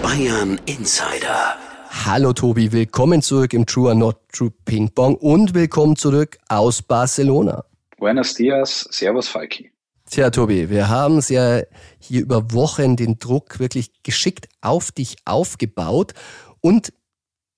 Bayern 0.02 0.60
Insider. 0.66 1.56
Hallo 2.04 2.32
Tobi, 2.32 2.72
willkommen 2.72 3.22
zurück 3.22 3.52
im 3.52 3.66
True 3.66 3.88
or 3.88 3.94
Not 3.94 4.16
True 4.32 4.52
Ping 4.64 4.90
Pong 4.90 5.16
und 5.16 5.54
willkommen 5.54 5.96
zurück 5.96 6.38
aus 6.48 6.82
Barcelona. 6.82 7.64
Buenos 7.98 8.34
dias, 8.34 8.86
servus 8.90 9.28
Falki. 9.28 9.71
Tja, 10.12 10.28
Tobi, 10.28 10.68
wir 10.68 10.90
haben 10.90 11.16
es 11.16 11.30
ja 11.30 11.62
hier 11.98 12.20
über 12.20 12.52
Wochen 12.52 12.96
den 12.96 13.18
Druck 13.18 13.58
wirklich 13.58 14.02
geschickt 14.02 14.46
auf 14.60 14.92
dich 14.92 15.16
aufgebaut 15.24 16.12
und 16.60 16.92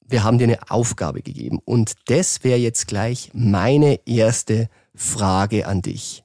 wir 0.06 0.22
haben 0.22 0.38
dir 0.38 0.44
eine 0.44 0.70
Aufgabe 0.70 1.22
gegeben. 1.22 1.58
Und 1.64 1.94
das 2.06 2.44
wäre 2.44 2.60
jetzt 2.60 2.86
gleich 2.86 3.32
meine 3.34 3.98
erste 4.06 4.68
Frage 4.94 5.66
an 5.66 5.82
dich. 5.82 6.22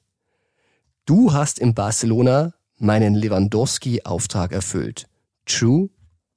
Du 1.04 1.32
hast 1.32 1.58
in 1.58 1.74
Barcelona 1.74 2.54
meinen 2.78 3.16
Lewandowski-Auftrag 3.16 4.52
erfüllt. 4.52 5.08
True 5.46 5.90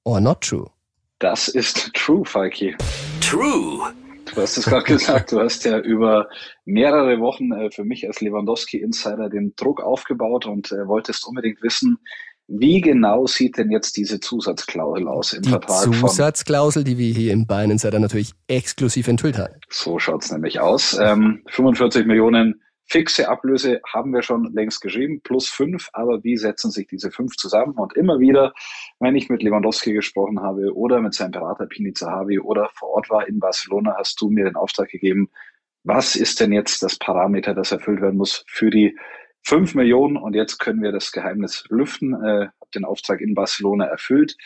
or 0.04 0.20
not 0.20 0.42
true? 0.42 0.72
Das 1.20 1.48
ist 1.48 1.94
true, 1.94 2.26
Falki. 2.26 2.76
True. 3.22 3.94
Du 4.26 4.42
hast 4.42 4.58
es 4.58 4.66
gerade 4.66 4.84
gesagt, 4.88 5.32
du 5.32 5.40
hast 5.40 5.66
ja 5.66 5.80
über 5.80 6.28
mehrere 6.66 7.20
Wochen 7.20 7.52
äh, 7.52 7.72
für 7.72 7.84
mich 7.84 8.08
als 8.08 8.22
Lewandowski-Insider 8.22 9.30
den 9.30 9.54
Druck 9.56 9.82
aufgebaut 9.82 10.46
und 10.46 10.72
äh, 10.72 10.88
wolltest 10.88 11.28
unbedingt 11.28 11.62
wissen, 11.62 11.98
wie 12.48 12.82
genau 12.82 13.26
sieht 13.26 13.58
denn 13.58 13.72
jetzt 13.72 13.96
diese 13.96 14.20
Zusatzklausel 14.20 15.08
aus 15.08 15.34
im 15.34 15.44
die 15.44 15.50
Vertrag? 15.50 15.86
Die 15.86 15.98
Zusatzklausel, 15.98 16.84
die 16.84 16.98
wir 16.98 17.14
hier 17.14 17.32
im 17.32 17.48
Bayern 17.48 17.72
Insider 17.72 18.00
natürlich 18.00 18.34
exklusiv 18.48 19.08
enthüllt 19.08 19.38
haben. 19.38 19.54
So 19.70 19.98
schaut's 19.98 20.32
nämlich 20.32 20.60
aus. 20.60 20.98
Ähm, 21.00 21.42
45 21.48 22.06
Millionen 22.06 22.62
Fixe 22.86 23.30
Ablöse 23.30 23.82
haben 23.92 24.14
wir 24.14 24.22
schon 24.22 24.54
längst 24.54 24.82
geschrieben, 24.82 25.22
plus 25.22 25.50
fünf, 25.50 25.90
aber 25.94 26.24
wie 26.24 26.38
setzen 26.38 26.70
sich 26.70 26.88
diese 26.88 27.12
fünf 27.12 27.36
zusammen? 27.38 27.74
Und 27.76 27.96
immer 27.96 28.20
wieder, 28.20 28.54
wenn 29.00 29.16
ich 29.16 29.30
mit 29.30 29.42
Lewandowski 29.42 29.94
gesprochen 29.94 30.42
habe 30.42 30.76
oder 30.76 31.02
mit 31.02 31.14
seinem 31.14 31.32
Berater 31.32 31.66
Pini 31.66 31.94
Zahavi 31.94 32.40
oder 32.40 32.70
vor 32.74 32.90
Ort 32.90 33.10
war 33.10 33.28
in 33.28 33.40
Barcelona, 33.40 33.96
hast 33.98 34.20
du 34.22 34.30
mir 34.30 34.46
den 34.46 34.56
Auftrag 34.56 34.90
gegeben, 34.90 35.30
was 35.84 36.16
ist 36.16 36.40
denn 36.40 36.54
jetzt 36.54 36.82
das 36.82 36.98
Parameter, 36.98 37.54
das 37.54 37.72
erfüllt 37.72 38.02
werden 38.02 38.18
muss 38.18 38.46
für 38.48 38.70
die 38.70 38.98
5 39.44 39.76
Millionen? 39.76 40.18
Und 40.18 40.34
jetzt 40.34 40.60
können 40.60 40.82
wir 40.82 40.92
das 40.92 41.12
Geheimnis 41.12 41.66
lüften, 41.70 42.14
äh, 42.24 42.48
den 42.74 42.86
Auftrag 42.86 43.22
in 43.22 43.34
Barcelona 43.34 43.86
erfüllt. 43.86 44.38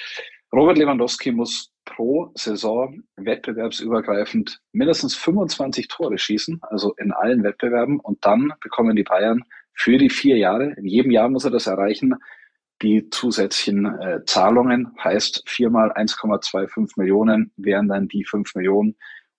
Robert 0.57 0.79
Lewandowski 0.79 1.31
muss 1.31 1.71
pro 1.85 2.31
Saison 2.33 3.03
wettbewerbsübergreifend 3.15 4.59
mindestens 4.71 5.13
25 5.15 5.87
Tore 5.87 6.17
schießen, 6.17 6.61
also 6.63 6.95
in 6.95 7.11
allen 7.11 7.43
Wettbewerben. 7.43 7.99
Und 7.99 8.25
dann 8.25 8.51
bekommen 8.59 8.95
die 8.95 9.03
Bayern 9.03 9.43
für 9.75 9.99
die 9.99 10.09
vier 10.09 10.35
Jahre, 10.35 10.73
in 10.75 10.87
jedem 10.87 11.11
Jahr 11.11 11.29
muss 11.29 11.45
er 11.45 11.51
das 11.51 11.67
erreichen, 11.67 12.15
die 12.81 13.07
zusätzlichen 13.11 13.85
äh, 13.85 14.25
Zahlungen, 14.25 14.95
heißt 15.03 15.43
viermal 15.45 15.91
1,25 15.91 16.93
Millionen 16.97 17.51
wären 17.55 17.87
dann 17.87 18.07
die 18.07 18.25
5 18.25 18.55
Millionen. 18.55 18.95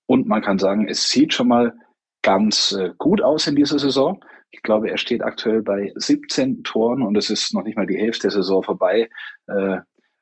Und 0.06 0.28
man 0.28 0.40
kann 0.40 0.60
sagen, 0.60 0.88
es 0.88 1.10
sieht 1.10 1.34
schon 1.34 1.48
mal 1.48 1.74
ganz 2.22 2.70
äh, 2.70 2.90
gut 2.96 3.22
aus 3.22 3.48
in 3.48 3.56
dieser 3.56 3.80
Saison. 3.80 4.24
Ich 4.52 4.62
glaube, 4.62 4.88
er 4.88 4.98
steht 4.98 5.24
aktuell 5.24 5.62
bei 5.62 5.92
17 5.96 6.62
Toren 6.62 7.02
und 7.02 7.16
es 7.16 7.28
ist 7.28 7.52
noch 7.54 7.64
nicht 7.64 7.76
mal 7.76 7.88
die 7.88 7.98
Hälfte 7.98 8.28
der 8.28 8.30
Saison 8.30 8.62
vorbei. 8.62 9.10
Äh, 9.48 9.78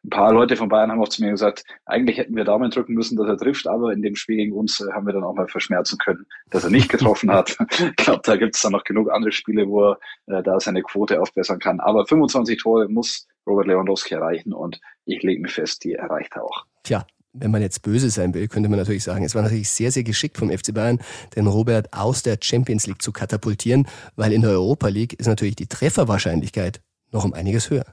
ein 0.06 0.10
paar 0.10 0.32
Leute 0.32 0.56
von 0.56 0.68
Bayern 0.68 0.90
haben 0.90 1.02
auch 1.02 1.08
zu 1.08 1.22
mir 1.22 1.32
gesagt, 1.32 1.64
eigentlich 1.84 2.16
hätten 2.18 2.36
wir 2.36 2.44
Daumen 2.44 2.70
drücken 2.70 2.94
müssen, 2.94 3.16
dass 3.16 3.26
er 3.26 3.36
trifft, 3.36 3.66
aber 3.66 3.92
in 3.92 4.02
dem 4.02 4.14
Spiel 4.14 4.36
gegen 4.36 4.52
uns 4.52 4.80
äh, 4.80 4.92
haben 4.92 5.06
wir 5.06 5.12
dann 5.12 5.24
auch 5.24 5.34
mal 5.34 5.48
verschmerzen 5.48 5.98
können, 5.98 6.26
dass 6.50 6.62
er 6.62 6.70
nicht 6.70 6.88
getroffen 6.88 7.30
hat. 7.32 7.56
ich 7.70 7.96
glaube, 7.96 8.20
da 8.22 8.36
gibt 8.36 8.54
es 8.54 8.62
dann 8.62 8.72
noch 8.72 8.84
genug 8.84 9.10
andere 9.10 9.32
Spiele, 9.32 9.68
wo 9.68 9.90
er 9.90 9.98
äh, 10.26 10.42
da 10.42 10.60
seine 10.60 10.82
Quote 10.82 11.20
aufbessern 11.20 11.58
kann. 11.58 11.80
Aber 11.80 12.06
25 12.06 12.62
Tore 12.62 12.88
muss 12.88 13.26
Robert 13.46 13.66
Lewandowski 13.66 14.14
erreichen 14.14 14.52
und 14.52 14.80
ich 15.04 15.22
lege 15.22 15.42
mir 15.42 15.48
fest, 15.48 15.82
die 15.82 15.94
erreicht 15.94 16.36
er 16.36 16.44
auch. 16.44 16.64
Tja, 16.84 17.04
wenn 17.32 17.50
man 17.50 17.62
jetzt 17.62 17.82
böse 17.82 18.08
sein 18.10 18.32
will, 18.32 18.46
könnte 18.46 18.68
man 18.68 18.78
natürlich 18.78 19.04
sagen, 19.04 19.24
es 19.24 19.34
war 19.34 19.42
natürlich 19.42 19.68
sehr, 19.68 19.90
sehr 19.90 20.04
geschickt 20.04 20.38
vom 20.38 20.50
FC 20.50 20.72
Bayern, 20.72 21.00
den 21.34 21.48
Robert 21.48 21.92
aus 21.92 22.22
der 22.22 22.38
Champions 22.40 22.86
League 22.86 23.02
zu 23.02 23.10
katapultieren, 23.10 23.88
weil 24.14 24.32
in 24.32 24.42
der 24.42 24.52
Europa 24.52 24.86
League 24.86 25.14
ist 25.14 25.26
natürlich 25.26 25.56
die 25.56 25.66
Trefferwahrscheinlichkeit 25.66 26.80
noch 27.10 27.24
um 27.24 27.34
einiges 27.34 27.70
höher. 27.70 27.86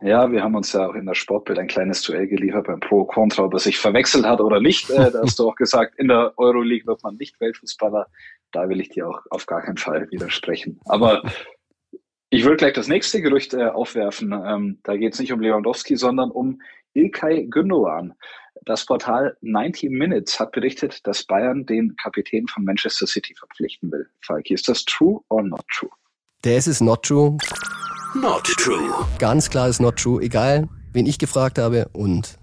Ja, 0.00 0.30
wir 0.30 0.42
haben 0.44 0.54
uns 0.54 0.72
ja 0.72 0.86
auch 0.88 0.94
in 0.94 1.06
der 1.06 1.14
Sportbild 1.14 1.58
ein 1.58 1.66
kleines 1.66 2.02
Duell 2.02 2.28
geliefert 2.28 2.68
beim 2.68 2.78
Pro 2.78 3.04
Contra, 3.04 3.44
ob 3.44 3.52
er 3.54 3.58
sich 3.58 3.78
verwechselt 3.78 4.24
hat 4.24 4.40
oder 4.40 4.60
nicht. 4.60 4.88
Äh, 4.90 5.10
da 5.10 5.22
hast 5.22 5.38
du 5.38 5.48
auch 5.48 5.56
gesagt, 5.56 5.98
in 5.98 6.06
der 6.06 6.32
Euroleague 6.36 6.86
wird 6.86 7.02
man 7.02 7.16
nicht 7.16 7.40
Weltfußballer. 7.40 8.06
Da 8.52 8.68
will 8.68 8.80
ich 8.80 8.90
dir 8.90 9.08
auch 9.08 9.20
auf 9.30 9.46
gar 9.46 9.62
keinen 9.62 9.76
Fall 9.76 10.08
widersprechen. 10.10 10.80
Aber 10.84 11.22
ich 12.30 12.44
würde 12.44 12.58
gleich 12.58 12.74
das 12.74 12.86
nächste 12.86 13.20
Gerücht 13.20 13.54
äh, 13.54 13.64
aufwerfen. 13.64 14.32
Ähm, 14.32 14.78
da 14.84 14.96
geht 14.96 15.14
es 15.14 15.18
nicht 15.18 15.32
um 15.32 15.40
Lewandowski, 15.40 15.96
sondern 15.96 16.30
um 16.30 16.60
Ilkay 16.94 17.46
Gündogan. 17.46 18.14
Das 18.66 18.86
Portal 18.86 19.36
90 19.40 19.90
Minutes 19.90 20.38
hat 20.38 20.52
berichtet, 20.52 21.06
dass 21.06 21.24
Bayern 21.24 21.66
den 21.66 21.96
Kapitän 21.96 22.46
von 22.46 22.64
Manchester 22.64 23.06
City 23.06 23.34
verpflichten 23.34 23.90
will. 23.90 24.08
Falki, 24.20 24.54
ist 24.54 24.68
das 24.68 24.84
true 24.84 25.20
or 25.28 25.42
not 25.42 25.64
true? 25.68 25.90
Der 26.44 26.58
ist 26.58 26.80
not 26.80 27.02
true. 27.02 27.36
Not 28.20 28.44
true. 28.44 29.06
Ganz 29.18 29.48
klar 29.48 29.68
ist 29.68 29.80
not 29.80 29.96
true. 29.96 30.20
Egal, 30.20 30.68
wen 30.92 31.06
ich 31.06 31.18
gefragt 31.18 31.58
habe 31.58 31.88
und 31.92 32.38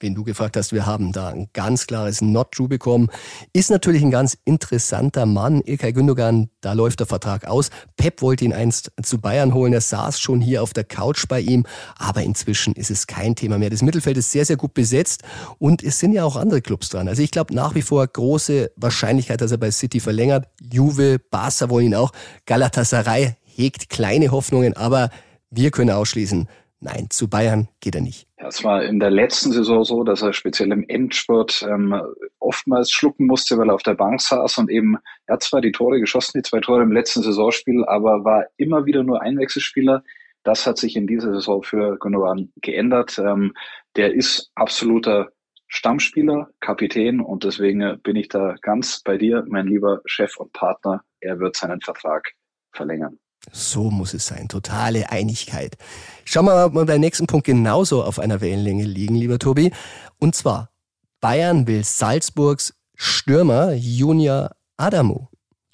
wen 0.00 0.14
du 0.14 0.22
gefragt 0.22 0.56
hast, 0.58 0.72
wir 0.72 0.84
haben 0.84 1.12
da 1.12 1.28
ein 1.28 1.48
ganz 1.54 1.86
klares 1.86 2.20
Not 2.20 2.52
True 2.52 2.68
bekommen. 2.68 3.08
Ist 3.54 3.70
natürlich 3.70 4.02
ein 4.02 4.10
ganz 4.10 4.36
interessanter 4.44 5.24
Mann. 5.24 5.62
Ilkay 5.64 5.92
Gündogan, 5.92 6.50
da 6.60 6.74
läuft 6.74 7.00
der 7.00 7.06
Vertrag 7.06 7.46
aus. 7.46 7.70
Pep 7.96 8.20
wollte 8.20 8.44
ihn 8.44 8.52
einst 8.52 8.92
zu 9.02 9.18
Bayern 9.18 9.54
holen. 9.54 9.72
Er 9.72 9.80
saß 9.80 10.20
schon 10.20 10.42
hier 10.42 10.62
auf 10.62 10.74
der 10.74 10.84
Couch 10.84 11.26
bei 11.26 11.40
ihm. 11.40 11.64
Aber 11.96 12.22
inzwischen 12.22 12.74
ist 12.74 12.90
es 12.90 13.06
kein 13.06 13.34
Thema 13.34 13.58
mehr. 13.58 13.70
Das 13.70 13.80
Mittelfeld 13.80 14.18
ist 14.18 14.30
sehr, 14.30 14.44
sehr 14.44 14.58
gut 14.58 14.74
besetzt. 14.74 15.22
Und 15.58 15.82
es 15.82 15.98
sind 15.98 16.12
ja 16.12 16.24
auch 16.24 16.36
andere 16.36 16.60
Clubs 16.60 16.90
dran. 16.90 17.08
Also 17.08 17.22
ich 17.22 17.30
glaube 17.30 17.54
nach 17.54 17.74
wie 17.74 17.82
vor 17.82 18.06
große 18.06 18.72
Wahrscheinlichkeit, 18.76 19.40
dass 19.40 19.52
er 19.52 19.58
bei 19.58 19.70
City 19.70 20.00
verlängert. 20.00 20.48
Juve, 20.60 21.18
Barca 21.18 21.70
wollen 21.70 21.86
ihn 21.86 21.94
auch. 21.94 22.12
Galatasaray 22.44 23.36
hegt 23.54 23.88
kleine 23.88 24.30
Hoffnungen. 24.30 24.76
Aber 24.76 25.10
wir 25.50 25.70
können 25.70 25.90
ausschließen, 25.90 26.48
nein, 26.80 27.06
zu 27.10 27.28
Bayern 27.28 27.68
geht 27.80 27.94
er 27.94 28.00
nicht. 28.00 28.26
Es 28.36 28.62
war 28.62 28.84
in 28.84 29.00
der 29.00 29.10
letzten 29.10 29.52
Saison 29.52 29.84
so, 29.84 30.04
dass 30.04 30.22
er 30.22 30.32
speziell 30.32 30.70
im 30.70 30.84
Endspurt 30.88 31.66
ähm, 31.68 32.00
oftmals 32.38 32.90
schlucken 32.90 33.26
musste, 33.26 33.56
weil 33.56 33.70
er 33.70 33.74
auf 33.74 33.82
der 33.82 33.94
Bank 33.94 34.20
saß 34.20 34.58
und 34.58 34.70
eben, 34.70 34.98
er 35.26 35.34
hat 35.34 35.42
zwar 35.42 35.60
die 35.60 35.72
Tore 35.72 35.98
geschossen, 35.98 36.38
die 36.38 36.42
zwei 36.42 36.60
Tore 36.60 36.82
im 36.82 36.92
letzten 36.92 37.22
Saisonspiel, 37.22 37.84
aber 37.86 38.24
war 38.24 38.44
immer 38.56 38.84
wieder 38.84 39.02
nur 39.02 39.22
Einwechselspieler. 39.22 40.02
Das 40.42 40.66
hat 40.66 40.76
sich 40.76 40.94
in 40.94 41.06
dieser 41.06 41.32
Saison 41.32 41.62
für 41.62 41.96
Gundogan 41.98 42.52
geändert. 42.60 43.18
Ähm, 43.18 43.54
der 43.96 44.14
ist 44.14 44.50
absoluter 44.54 45.30
Stammspieler, 45.68 46.50
Kapitän 46.60 47.20
und 47.20 47.44
deswegen 47.44 47.98
bin 48.02 48.16
ich 48.16 48.28
da 48.28 48.56
ganz 48.60 49.00
bei 49.02 49.16
dir, 49.16 49.44
mein 49.48 49.66
lieber 49.66 50.02
Chef 50.04 50.36
und 50.36 50.52
Partner. 50.52 51.02
Er 51.20 51.40
wird 51.40 51.56
seinen 51.56 51.80
Vertrag 51.80 52.32
verlängern. 52.72 53.18
So 53.52 53.90
muss 53.90 54.14
es 54.14 54.26
sein. 54.26 54.48
Totale 54.48 55.10
Einigkeit. 55.10 55.76
Schauen 56.24 56.46
wir 56.46 56.54
mal, 56.54 56.64
ob 56.66 56.74
wir 56.74 56.84
beim 56.84 57.00
nächsten 57.00 57.26
Punkt 57.26 57.46
genauso 57.46 58.02
auf 58.02 58.18
einer 58.18 58.40
Wellenlänge 58.40 58.84
liegen, 58.84 59.14
lieber 59.14 59.38
Tobi. 59.38 59.72
Und 60.18 60.34
zwar, 60.34 60.70
Bayern 61.20 61.66
will 61.66 61.84
Salzburgs 61.84 62.74
Stürmer 62.96 63.72
Junior 63.72 64.50
Adamu. 64.76 65.26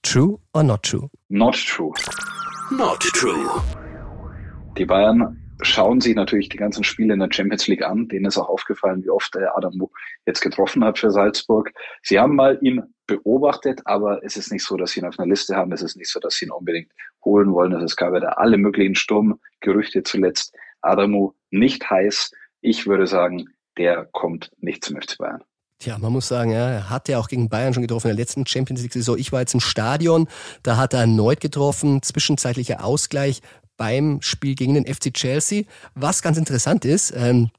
True 0.03 0.39
or 0.53 0.63
not 0.63 0.83
true? 0.83 1.11
Not 1.29 1.55
true. 1.55 1.93
Not 2.71 3.01
true. 3.01 3.63
Die 4.79 4.85
Bayern 4.87 5.37
schauen 5.63 6.01
sich 6.01 6.15
natürlich 6.15 6.49
die 6.49 6.57
ganzen 6.57 6.85
Spiele 6.85 7.15
in 7.15 7.21
der 7.21 7.29
Champions 7.31 7.67
League 7.67 7.85
an. 7.85 8.09
Denen 8.09 8.27
ist 8.27 8.39
auch 8.39 8.49
aufgefallen, 8.49 9.03
wie 9.05 9.11
oft 9.11 9.35
der 9.35 9.57
Adamu 9.57 9.89
jetzt 10.27 10.41
getroffen 10.41 10.85
hat 10.85 10.99
für 10.99 11.11
Salzburg. 11.11 11.73
Sie 12.03 12.19
haben 12.19 12.35
mal 12.35 12.59
ihn 12.63 12.83
beobachtet, 13.11 13.81
aber 13.85 14.23
es 14.25 14.37
ist 14.37 14.53
nicht 14.53 14.65
so, 14.65 14.77
dass 14.77 14.93
sie 14.93 15.01
ihn 15.01 15.07
auf 15.07 15.19
einer 15.19 15.29
Liste 15.29 15.57
haben. 15.57 15.73
Es 15.73 15.83
ist 15.83 15.97
nicht 15.97 16.11
so, 16.11 16.21
dass 16.21 16.35
sie 16.35 16.47
ihn 16.47 16.51
unbedingt 16.51 16.91
holen 17.25 17.53
wollen. 17.53 17.73
Es 17.73 17.97
gab 17.97 18.15
ja 18.15 18.21
da 18.21 18.29
alle 18.29 18.57
möglichen 18.57 18.95
Sturmgerüchte 18.95 20.03
zuletzt. 20.03 20.55
Adamu 20.81 21.33
nicht 21.51 21.91
heiß. 21.91 22.31
Ich 22.61 22.87
würde 22.87 23.07
sagen, 23.07 23.49
der 23.77 24.07
kommt 24.13 24.51
nicht 24.59 24.85
zum 24.85 25.01
FC 25.01 25.19
Bayern. 25.19 25.43
Tja, 25.79 25.97
man 25.99 26.13
muss 26.13 26.29
sagen, 26.29 26.51
ja, 26.51 26.71
er 26.71 26.91
hat 26.91 27.09
ja 27.09 27.19
auch 27.19 27.29
gegen 27.29 27.49
Bayern 27.49 27.73
schon 27.73 27.83
getroffen 27.83 28.11
in 28.11 28.17
der 28.17 28.23
letzten 28.23 28.47
Champions 28.47 28.83
League-Saison. 28.83 29.17
Ich 29.17 29.33
war 29.33 29.41
jetzt 29.41 29.55
im 29.55 29.61
Stadion, 29.61 30.29
da 30.63 30.77
hat 30.77 30.93
er 30.93 31.01
erneut 31.01 31.41
getroffen, 31.41 32.03
zwischenzeitlicher 32.03 32.85
Ausgleich 32.85 33.41
beim 33.79 34.21
Spiel 34.21 34.55
gegen 34.55 34.75
den 34.75 34.87
FC 34.87 35.13
Chelsea. 35.15 35.65
Was 35.95 36.21
ganz 36.21 36.37
interessant 36.37 36.85
ist, 36.85 37.15
ähm, 37.17 37.51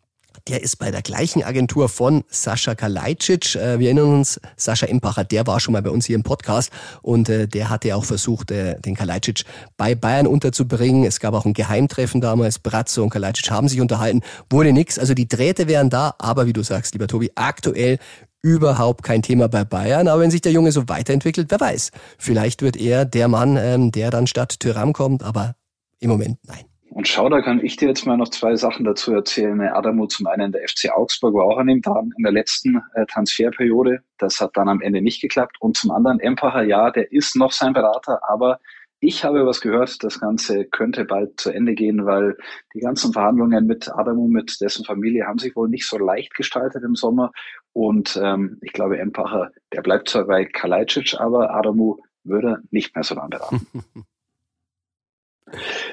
der 0.48 0.64
ist 0.64 0.78
bei 0.78 0.92
der 0.92 1.02
gleichen 1.02 1.44
Agentur 1.44 1.90
von 1.90 2.24
Sascha 2.30 2.76
Kalajdzic. 2.76 3.56
Äh, 3.56 3.80
wir 3.80 3.88
erinnern 3.88 4.14
uns, 4.14 4.40
Sascha 4.56 4.86
Impacher, 4.88 5.24
der 5.24 5.48
war 5.48 5.60
schon 5.60 5.74
mal 5.74 5.82
bei 5.82 5.90
uns 5.90 6.06
hier 6.06 6.16
im 6.16 6.24
Podcast 6.24 6.72
und 7.02 7.30
äh, 7.30 7.48
der 7.48 7.70
hatte 7.70 7.96
auch 7.96 8.06
versucht, 8.06 8.52
äh, 8.52 8.80
den 8.80 8.96
Kalajdzic 8.96 9.44
bei 9.78 9.96
Bayern 9.96 10.28
unterzubringen. 10.28 11.04
Es 11.04 11.20
gab 11.20 11.34
auch 11.34 11.46
ein 11.46 11.54
Geheimtreffen 11.54 12.22
damals. 12.22 12.60
Bratzo 12.60 13.04
und 13.04 13.10
Kalajdzic 13.10 13.52
haben 13.52 13.68
sich 13.68 13.82
unterhalten. 13.82 14.22
Wurde 14.50 14.74
nix. 14.74 14.98
Also 14.98 15.14
die 15.14 15.28
Drähte 15.28 15.68
wären 15.68 15.90
da, 15.90 16.16
aber 16.18 16.46
wie 16.48 16.54
du 16.54 16.64
sagst, 16.64 16.94
lieber 16.94 17.08
Tobi, 17.08 17.32
aktuell 17.36 18.00
überhaupt 18.42 19.04
kein 19.04 19.22
Thema 19.22 19.48
bei 19.48 19.64
Bayern. 19.64 20.08
Aber 20.08 20.22
wenn 20.22 20.32
sich 20.32 20.42
der 20.42 20.52
Junge 20.52 20.72
so 20.72 20.90
weiterentwickelt, 20.90 21.52
wer 21.52 21.60
weiß. 21.60 21.92
Vielleicht 22.18 22.62
wird 22.62 22.78
er 22.78 23.06
der 23.06 23.28
Mann, 23.28 23.58
ähm, 23.58 23.92
der 23.92 24.10
dann 24.10 24.28
statt 24.28 24.60
Tyram 24.60 24.94
kommt, 24.94 25.24
aber 25.24 25.56
im 26.00 26.10
Moment 26.10 26.40
nein. 26.46 26.71
Und 26.94 27.08
schau, 27.08 27.30
da 27.30 27.42
kann 27.42 27.64
ich 27.64 27.78
dir 27.78 27.88
jetzt 27.88 28.06
mal 28.06 28.18
noch 28.18 28.28
zwei 28.28 28.58
Sachen 28.58 28.84
dazu 28.84 29.14
erzählen. 29.14 29.62
Adamo 29.62 30.08
zum 30.08 30.28
einen 30.28 30.52
der 30.52 30.68
FC 30.68 30.92
Augsburg 30.94 31.34
war 31.36 31.46
auch 31.46 31.58
an 31.58 31.68
dem 31.68 31.82
Tag 31.82 32.04
in 32.18 32.24
der 32.24 32.34
letzten 32.34 32.82
äh, 32.96 33.06
Transferperiode. 33.06 34.02
Das 34.18 34.42
hat 34.42 34.58
dann 34.58 34.68
am 34.68 34.82
Ende 34.82 35.02
nicht 35.02 35.22
geklappt. 35.22 35.56
Und 35.62 35.78
zum 35.78 35.92
anderen 35.92 36.20
Empacher, 36.20 36.64
ja, 36.64 36.92
der 36.92 37.14
ist 37.14 37.38
noch 37.38 37.54
sein 37.54 37.72
Berater, 37.72 38.20
aber 38.30 38.60
ich 39.00 39.24
habe 39.24 39.46
was 39.46 39.62
gehört, 39.62 40.04
das 40.04 40.20
Ganze 40.20 40.66
könnte 40.66 41.06
bald 41.06 41.40
zu 41.40 41.50
Ende 41.52 41.76
gehen, 41.76 42.06
weil 42.06 42.36
die 42.76 42.82
ganzen 42.82 43.14
Verhandlungen 43.14 43.66
mit 43.66 43.90
Adamo, 43.90 44.28
mit 44.28 44.60
dessen 44.60 44.84
Familie, 44.84 45.28
haben 45.28 45.40
sich 45.40 45.56
wohl 45.56 45.70
nicht 45.70 45.88
so 45.88 45.98
leicht 45.98 46.36
gestaltet 46.36 46.84
im 46.84 46.96
Sommer. 46.96 47.32
Und 47.72 48.20
ähm, 48.22 48.60
ich 48.62 48.74
glaube, 48.74 49.00
Empacher, 49.00 49.52
der 49.72 49.82
bleibt 49.82 50.10
zwar 50.10 50.26
bei 50.26 50.44
Kalajdzic, 50.44 51.16
aber 51.18 51.56
Adamu 51.56 52.00
würde 52.26 52.62
nicht 52.70 52.94
mehr 52.96 53.06
so 53.06 53.16
lange 53.16 53.30
beraten. 53.30 53.66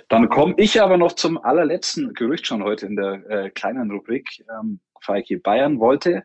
Dann 0.09 0.29
komme 0.29 0.55
ich 0.57 0.81
aber 0.81 0.97
noch 0.97 1.13
zum 1.13 1.39
allerletzten 1.39 2.15
Gerücht 2.15 2.47
schon 2.47 2.63
heute 2.63 2.87
in 2.87 2.97
der 2.97 3.29
äh, 3.29 3.51
kleinen 3.51 3.91
Rubrik. 3.91 4.45
Ähm, 4.51 4.81
Feike 5.01 5.39
Bayern 5.39 5.81
wollte 5.81 6.25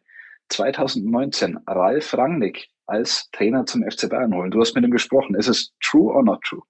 2019 0.49 1.59
Ralf 1.67 2.13
Rangnick 2.13 2.69
als 2.85 3.29
Trainer 3.31 3.65
zum 3.65 3.83
FC 3.83 4.09
Bayern 4.09 4.33
holen. 4.33 4.51
Du 4.51 4.59
hast 4.59 4.75
mit 4.75 4.83
ihm 4.83 4.91
gesprochen. 4.91 5.35
Ist 5.35 5.47
es 5.47 5.73
true 5.81 6.13
or 6.13 6.23
not 6.23 6.41
true? 6.41 6.61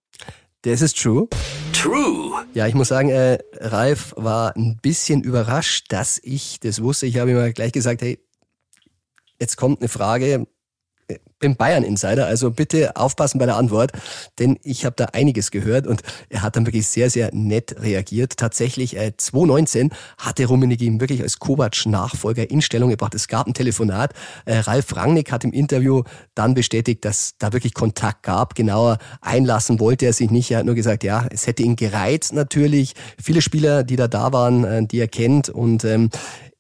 Das 0.62 0.82
ist 0.82 1.02
true. 1.02 1.28
True. 1.74 2.46
Ja, 2.54 2.68
ich 2.68 2.76
muss 2.76 2.88
sagen, 2.88 3.10
äh, 3.10 3.40
Ralf 3.60 4.14
war 4.16 4.56
ein 4.56 4.80
bisschen 4.82 5.22
überrascht, 5.22 5.92
dass 5.92 6.20
ich 6.24 6.60
das 6.62 6.82
wusste. 6.82 7.08
Ich 7.08 7.18
habe 7.18 7.32
ihm 7.32 7.54
gleich 7.54 7.74
gesagt, 7.74 8.02
hey, 8.02 8.20
jetzt 9.40 9.58
kommt 9.58 9.82
eine 9.82 9.90
Frage, 9.90 10.48
bin 11.44 11.58
Bayern-Insider, 11.58 12.26
also 12.26 12.52
bitte 12.52 12.96
aufpassen 12.96 13.38
bei 13.38 13.46
der 13.46 13.58
Antwort, 13.58 13.92
denn 14.40 14.58
ich 14.64 14.86
habe 14.86 14.96
da 14.96 15.08
einiges 15.12 15.52
gehört 15.52 15.86
und 15.88 16.02
er 16.30 16.42
hat 16.42 16.56
dann 16.56 16.66
wirklich 16.66 16.88
sehr, 16.88 17.10
sehr 17.10 17.32
nett 17.34 17.76
reagiert. 17.82 18.38
Tatsächlich, 18.38 18.96
äh, 18.96 19.12
2019 19.18 19.92
hatte 20.18 20.46
Rummenigge 20.46 20.86
ihm 20.86 21.02
wirklich 21.02 21.22
als 21.22 21.40
Kovac-Nachfolger 21.40 22.50
in 22.50 22.62
Stellung 22.62 22.90
gebracht. 22.90 23.14
Es 23.14 23.28
gab 23.28 23.46
ein 23.46 23.54
Telefonat. 23.54 24.14
Äh, 24.46 24.60
Ralf 24.60 24.96
Rangnick 24.96 25.34
hat 25.34 25.44
im 25.44 25.52
Interview 25.52 26.04
dann 26.34 26.54
bestätigt, 26.54 27.04
dass 27.04 27.34
da 27.40 27.52
wirklich 27.52 27.74
Kontakt 27.74 28.24
gab. 28.24 28.56
Genauer 28.56 28.98
einlassen 29.20 29.82
wollte 29.82 30.06
er 30.06 30.14
sich 30.14 30.32
nicht. 30.32 30.50
Er 30.50 30.60
hat 30.60 30.66
nur 30.66 30.76
gesagt, 30.76 31.04
ja, 31.04 31.28
es 31.30 31.46
hätte 31.46 31.64
ihn 31.64 31.76
gereizt 31.76 32.32
natürlich. 32.32 32.94
Viele 33.22 33.42
Spieler, 33.42 33.84
die 33.84 33.98
da 33.98 34.08
da 34.08 34.32
waren, 34.32 34.64
äh, 34.64 34.88
die 34.88 35.00
er 35.00 35.10
kennt 35.10 35.50
und 35.50 35.84
ähm, 35.84 36.10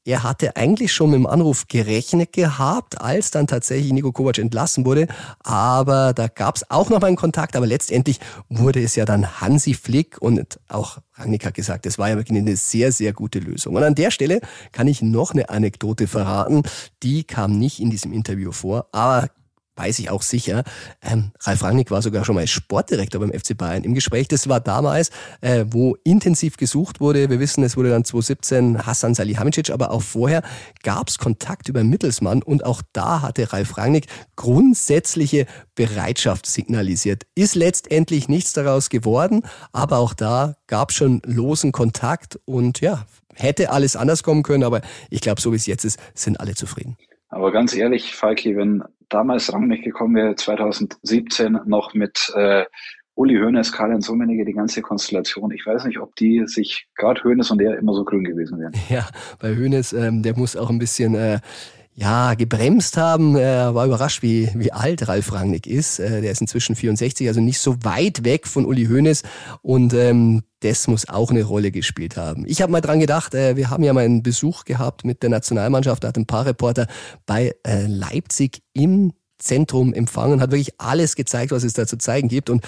er 0.05 0.24
hatte 0.24 0.57
eigentlich 0.57 0.91
schon 0.91 1.12
mit 1.12 1.19
dem 1.19 1.27
Anruf 1.27 1.67
gerechnet 1.67 2.33
gehabt, 2.33 3.00
als 3.00 3.31
dann 3.31 3.48
tatsächlich 3.48 3.93
Nico 3.93 4.12
Kovac 4.12 4.38
entlassen 4.38 4.86
wurde. 4.86 5.07
Aber 5.39 6.13
da 6.13 6.27
gab 6.27 6.57
es 6.57 6.69
auch 6.69 6.89
noch 6.89 7.00
mal 7.00 7.07
einen 7.07 7.15
Kontakt. 7.15 7.55
Aber 7.55 7.65
letztendlich 7.65 8.19
wurde 8.50 8.83
es 8.83 8.95
ja 8.95 9.05
dann 9.05 9.39
Hansi 9.39 9.74
Flick 9.74 10.22
und 10.22 10.60
auch 10.67 10.98
Rangnick 11.13 11.45
hat 11.45 11.53
gesagt, 11.53 11.86
es 11.86 11.98
war 11.98 12.10
ja 12.10 12.17
wirklich 12.17 12.38
eine 12.38 12.57
sehr, 12.57 12.91
sehr 12.91 13.13
gute 13.13 13.39
Lösung. 13.39 13.75
Und 13.75 13.83
an 13.83 13.95
der 13.95 14.12
Stelle 14.12 14.41
kann 14.72 14.88
ich 14.88 15.01
noch 15.01 15.31
eine 15.31 15.50
Anekdote 15.50 16.07
verraten. 16.07 16.63
Die 17.01 17.24
kam 17.24 17.57
nicht 17.57 17.79
in 17.79 17.89
diesem 17.89 18.12
Interview 18.12 18.51
vor, 18.51 18.88
aber 18.91 19.29
weiß 19.75 20.00
ich 20.00 20.10
auch 20.10 20.22
sicher. 20.22 20.63
Ähm, 21.01 21.32
Ralf 21.42 21.63
Rangnick 21.63 21.92
war 21.92 22.01
sogar 22.01 22.25
schon 22.25 22.36
mal 22.36 22.46
Sportdirektor 22.48 23.20
beim 23.20 23.32
FC 23.32 23.58
Bayern 23.58 23.84
im 23.84 23.94
Gespräch. 23.94 24.27
Das 24.27 24.48
war 24.48 24.60
damals, 24.60 25.10
äh, 25.42 25.65
wo 25.68 25.96
intensiv 26.03 26.58
gesucht 26.58 27.00
wurde. 27.00 27.30
Wir 27.30 27.39
wissen, 27.39 27.63
es 27.63 27.75
wurde 27.75 27.89
dann 27.89 28.06
2017 28.06 28.86
Hassan 28.86 29.15
Salihamidzic, 29.15 29.72
aber 29.72 29.92
auch 29.92 30.01
vorher 30.01 30.44
gab 30.84 31.10
es 31.10 31.18
Kontakt 31.18 31.70
über 31.70 31.84
Mittelsmann 31.84 32.44
und 32.44 32.65
auch 32.65 32.82
da 32.94 33.22
hatte 33.22 33.51
Ralf 33.51 33.77
Rangnick 33.77 34.08
grundsätzliche 34.36 35.46
Bereitschaft 35.75 36.46
signalisiert. 36.46 37.24
Ist 37.36 37.56
letztendlich 37.56 38.30
nichts 38.30 38.53
daraus 38.53 38.89
geworden, 38.89 39.42
aber 39.72 39.98
auch 39.98 40.13
da 40.13 40.56
gab 40.68 40.92
es 40.92 40.96
schon 40.96 41.22
losen 41.25 41.72
Kontakt 41.72 42.39
und 42.46 42.82
ja, 42.82 43.06
hätte 43.36 43.72
alles 43.72 43.96
anders 43.96 44.24
kommen 44.24 44.44
können, 44.44 44.63
aber 44.63 44.82
ich 45.10 45.22
glaube, 45.22 45.42
so 45.42 45.51
wie 45.51 45.56
es 45.56 45.65
jetzt 45.65 45.86
ist, 45.86 46.00
sind 46.13 46.39
alle 46.39 46.53
zufrieden. 46.53 46.98
Aber 47.30 47.51
ganz 47.51 47.75
ehrlich, 47.75 48.15
Falki, 48.15 48.56
wenn 48.56 48.84
damals 49.13 49.51
Rangnick 49.51 49.84
gekommen 49.84 50.15
wäre, 50.15 50.36
2017 50.36 51.60
noch 51.65 51.93
mit 51.93 52.32
äh, 52.36 52.65
Uli 53.15 53.36
Hoeneß, 53.36 53.72
Karl-Heinz 53.72 54.10
Rummenigge, 54.10 54.43
die 54.46 54.53
ganze 54.53 54.82
Konstellation. 54.82 55.51
Ich 55.51 55.65
weiß 55.65 55.86
nicht, 55.86 56.00
ob 56.00 56.15
die 56.15 56.43
sich, 56.48 56.88
gerade 56.96 57.24
Hoeneß 57.24 57.51
und 57.51 57.62
er, 57.62 57.77
immer 57.77 57.93
so 57.93 58.03
grün 58.03 58.24
gewesen 58.24 58.60
wären. 58.60 58.74
Ja, 58.89 59.08
bei 59.39 59.55
Hoeneß, 59.55 59.93
ähm, 59.93 60.24
der 60.24 60.38
muss 60.38 60.55
auch 60.55 60.70
ein 60.70 60.79
bisschen... 60.79 61.15
Äh, 61.15 61.39
ja, 61.95 62.33
gebremst 62.33 62.97
haben. 62.97 63.35
Er 63.35 63.75
war 63.75 63.85
überrascht, 63.85 64.23
wie, 64.23 64.50
wie 64.55 64.71
alt 64.71 65.07
Ralf 65.07 65.31
Rangnick 65.31 65.67
ist. 65.67 66.00
Äh, 66.00 66.21
der 66.21 66.31
ist 66.31 66.41
inzwischen 66.41 66.75
64, 66.75 67.27
also 67.27 67.39
nicht 67.39 67.59
so 67.59 67.75
weit 67.83 68.23
weg 68.23 68.47
von 68.47 68.65
Uli 68.65 68.85
Hoeneß. 68.85 69.23
Und 69.62 69.93
ähm, 69.93 70.43
das 70.62 70.88
muss 70.88 71.07
auch 71.07 71.29
eine 71.29 71.43
Rolle 71.43 71.71
gespielt 71.71 72.17
haben. 72.17 72.45
Ich 72.47 72.62
habe 72.62 72.71
mal 72.71 72.81
dran 72.81 73.00
gedacht, 73.00 73.35
äh, 73.35 73.55
wir 73.55 73.69
haben 73.69 73.83
ja 73.83 73.93
mal 73.93 74.05
einen 74.05 74.23
Besuch 74.23 74.65
gehabt 74.65 75.05
mit 75.05 75.21
der 75.21 75.29
Nationalmannschaft, 75.29 76.03
da 76.03 76.07
hat 76.07 76.17
ein 76.17 76.25
paar 76.25 76.45
Reporter 76.45 76.88
bei 77.25 77.53
äh, 77.65 77.85
Leipzig 77.85 78.63
im 78.73 79.13
Zentrum 79.38 79.93
empfangen, 79.93 80.41
hat 80.41 80.51
wirklich 80.51 80.79
alles 80.79 81.15
gezeigt, 81.15 81.51
was 81.51 81.63
es 81.63 81.73
da 81.73 81.85
zu 81.85 81.97
zeigen 81.97 82.27
gibt. 82.27 82.50
Und 82.50 82.65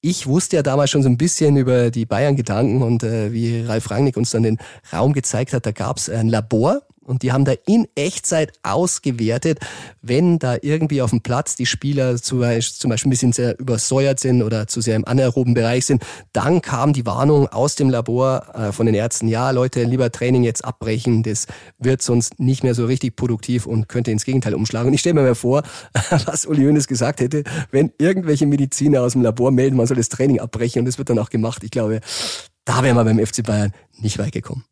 ich 0.00 0.26
wusste 0.26 0.56
ja 0.56 0.62
damals 0.62 0.90
schon 0.90 1.02
so 1.02 1.08
ein 1.08 1.16
bisschen 1.16 1.56
über 1.56 1.90
die 1.90 2.06
Bayern-Gedanken 2.06 2.82
und 2.82 3.02
äh, 3.02 3.32
wie 3.32 3.62
Ralf 3.62 3.90
Rangnick 3.90 4.16
uns 4.16 4.30
dann 4.30 4.42
den 4.42 4.58
Raum 4.92 5.12
gezeigt 5.12 5.52
hat, 5.52 5.64
da 5.64 5.72
gab 5.72 5.96
es 5.96 6.10
ein 6.10 6.28
Labor 6.28 6.82
und 7.08 7.22
die 7.22 7.32
haben 7.32 7.44
da 7.44 7.52
in 7.66 7.88
Echtzeit 7.94 8.52
ausgewertet, 8.62 9.58
wenn 10.02 10.38
da 10.38 10.56
irgendwie 10.60 11.02
auf 11.02 11.10
dem 11.10 11.22
Platz 11.22 11.56
die 11.56 11.66
Spieler 11.66 12.16
zum 12.16 12.40
Beispiel, 12.40 12.88
ein 12.88 13.10
bisschen 13.10 13.32
sehr 13.32 13.58
übersäuert 13.58 14.20
sind 14.20 14.42
oder 14.42 14.66
zu 14.66 14.80
sehr 14.80 14.96
im 14.96 15.06
anaeroben 15.06 15.54
Bereich 15.54 15.86
sind. 15.86 16.02
Dann 16.32 16.60
kam 16.60 16.92
die 16.92 17.06
Warnung 17.06 17.48
aus 17.48 17.76
dem 17.76 17.90
Labor 17.90 18.54
äh, 18.54 18.72
von 18.72 18.86
den 18.86 18.94
Ärzten, 18.94 19.28
ja 19.28 19.50
Leute, 19.50 19.84
lieber 19.84 20.12
Training 20.12 20.44
jetzt 20.44 20.64
abbrechen, 20.64 21.22
das 21.22 21.46
wird 21.78 22.02
sonst 22.02 22.38
nicht 22.38 22.62
mehr 22.62 22.74
so 22.74 22.86
richtig 22.86 23.16
produktiv 23.16 23.66
und 23.66 23.88
könnte 23.88 24.10
ins 24.10 24.24
Gegenteil 24.24 24.54
umschlagen. 24.54 24.88
Und 24.88 24.94
ich 24.94 25.00
stelle 25.00 25.14
mir 25.14 25.22
mal 25.22 25.34
vor, 25.34 25.62
was 26.26 26.44
Uli 26.46 26.64
Hoeneß 26.64 26.86
gesagt 26.86 27.20
hätte, 27.20 27.44
wenn 27.70 27.92
irgendwelche 27.98 28.46
Mediziner 28.46 29.02
aus 29.02 29.12
dem 29.12 29.22
Labor 29.22 29.50
melden, 29.50 29.76
man 29.76 29.86
soll 29.86 29.96
das 29.96 30.10
Training 30.10 30.40
abbrechen 30.40 30.80
und 30.80 30.86
das 30.86 30.98
wird 30.98 31.08
dann 31.08 31.18
auch 31.18 31.30
gemacht. 31.30 31.64
Ich 31.64 31.70
glaube, 31.70 32.00
da 32.64 32.82
wären 32.82 32.96
wir 32.96 33.04
beim 33.04 33.24
FC 33.24 33.42
Bayern 33.42 33.72
nicht 33.98 34.18
weit 34.18 34.32
gekommen. 34.32 34.64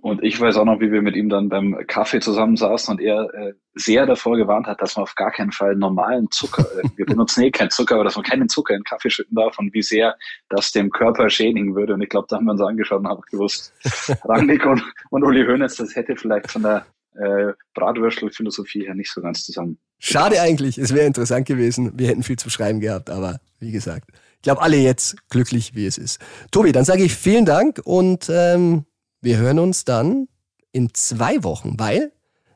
Und 0.00 0.22
ich 0.22 0.40
weiß 0.40 0.56
auch 0.56 0.64
noch, 0.64 0.80
wie 0.80 0.92
wir 0.92 1.02
mit 1.02 1.16
ihm 1.16 1.28
dann 1.28 1.48
beim 1.48 1.76
Kaffee 1.86 2.20
zusammensaßen 2.20 2.92
und 2.92 3.00
er 3.00 3.32
äh, 3.34 3.54
sehr 3.74 4.06
davor 4.06 4.36
gewarnt 4.36 4.66
hat, 4.66 4.80
dass 4.80 4.96
man 4.96 5.04
auf 5.04 5.14
gar 5.14 5.30
keinen 5.30 5.50
Fall 5.50 5.74
normalen 5.74 6.30
Zucker, 6.30 6.66
äh, 6.78 6.88
wir 6.96 7.06
benutzen 7.06 7.42
eh 7.42 7.50
keinen 7.50 7.70
Zucker, 7.70 7.96
aber 7.96 8.04
dass 8.04 8.16
man 8.16 8.24
keinen 8.24 8.48
Zucker 8.48 8.74
in 8.74 8.84
Kaffee 8.84 9.10
schütten 9.10 9.34
darf 9.34 9.58
und 9.58 9.74
wie 9.74 9.82
sehr 9.82 10.16
das 10.50 10.72
dem 10.72 10.90
Körper 10.90 11.28
schädigen 11.30 11.74
würde. 11.74 11.94
Und 11.94 12.02
ich 12.02 12.08
glaube, 12.08 12.26
da 12.28 12.36
haben 12.36 12.44
wir 12.44 12.52
uns 12.52 12.60
angeschaut 12.60 13.00
und 13.00 13.08
haben 13.08 13.22
gewusst, 13.30 13.72
Rangnick 14.24 14.64
und, 14.66 14.82
und 15.10 15.24
Uli 15.24 15.44
Hoeneß, 15.44 15.76
das 15.76 15.96
hätte 15.96 16.16
vielleicht 16.16 16.50
von 16.50 16.62
der 16.62 16.86
äh, 17.14 17.52
Bratwürstel-Philosophie 17.74 18.84
her 18.84 18.94
nicht 18.94 19.12
so 19.12 19.20
ganz 19.20 19.44
zusammen. 19.44 19.78
Schade 19.98 20.40
eigentlich, 20.40 20.78
es 20.78 20.94
wäre 20.94 21.06
interessant 21.06 21.46
gewesen. 21.46 21.92
Wir 21.96 22.08
hätten 22.08 22.22
viel 22.22 22.38
zu 22.38 22.50
schreiben 22.50 22.80
gehabt, 22.80 23.10
aber 23.10 23.40
wie 23.58 23.72
gesagt, 23.72 24.10
ich 24.36 24.42
glaube, 24.42 24.62
alle 24.62 24.76
jetzt 24.76 25.28
glücklich, 25.28 25.74
wie 25.74 25.86
es 25.86 25.98
ist. 25.98 26.20
Tobi, 26.52 26.70
dann 26.70 26.84
sage 26.84 27.02
ich 27.02 27.14
vielen 27.14 27.44
Dank 27.44 27.80
und 27.82 28.30
ähm, 28.30 28.84
wir 29.20 29.38
hören 29.38 29.58
uns 29.58 29.84
dann 29.84 30.28
in 30.72 30.90
zwei 30.94 31.42
Wochen, 31.42 31.74
weil 31.78 32.12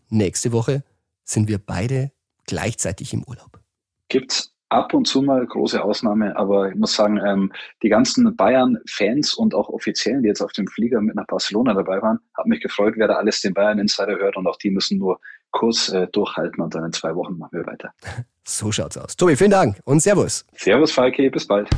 nächste 0.08 0.52
Woche 0.52 0.84
sind 1.24 1.48
wir 1.48 1.58
beide 1.58 2.12
gleichzeitig 2.46 3.12
im 3.12 3.24
Urlaub. 3.24 3.60
Gibt's 4.08 4.52
ab 4.68 4.94
und 4.94 5.06
zu 5.06 5.22
mal 5.22 5.46
große 5.46 5.82
Ausnahme, 5.82 6.36
aber 6.36 6.70
ich 6.70 6.74
muss 6.74 6.94
sagen, 6.94 7.18
ähm, 7.18 7.52
die 7.82 7.88
ganzen 7.88 8.34
Bayern-Fans 8.36 9.34
und 9.34 9.54
auch 9.54 9.68
Offiziellen, 9.68 10.22
die 10.22 10.28
jetzt 10.28 10.40
auf 10.40 10.52
dem 10.52 10.66
Flieger 10.66 11.00
mit 11.00 11.14
nach 11.14 11.26
Barcelona 11.26 11.74
dabei 11.74 12.00
waren, 12.00 12.18
haben 12.36 12.48
mich 12.48 12.60
gefreut, 12.60 12.94
wer 12.96 13.08
da 13.08 13.14
alles 13.14 13.40
den 13.40 13.54
Bayern-Insider 13.54 14.18
hört 14.18 14.36
und 14.36 14.46
auch 14.46 14.56
die 14.56 14.70
müssen 14.70 14.98
nur 14.98 15.20
kurz 15.50 15.90
äh, 15.90 16.06
durchhalten 16.08 16.62
und 16.62 16.74
dann 16.74 16.84
in 16.84 16.92
zwei 16.92 17.14
Wochen 17.14 17.36
machen 17.38 17.58
wir 17.58 17.66
weiter. 17.66 17.92
So 18.44 18.72
schaut's 18.72 18.98
aus. 18.98 19.16
Tobi, 19.16 19.36
vielen 19.36 19.52
Dank 19.52 19.78
und 19.84 20.00
Servus. 20.00 20.44
Servus, 20.56 20.90
Falki, 20.90 21.30
bis 21.30 21.46
bald. 21.46 21.70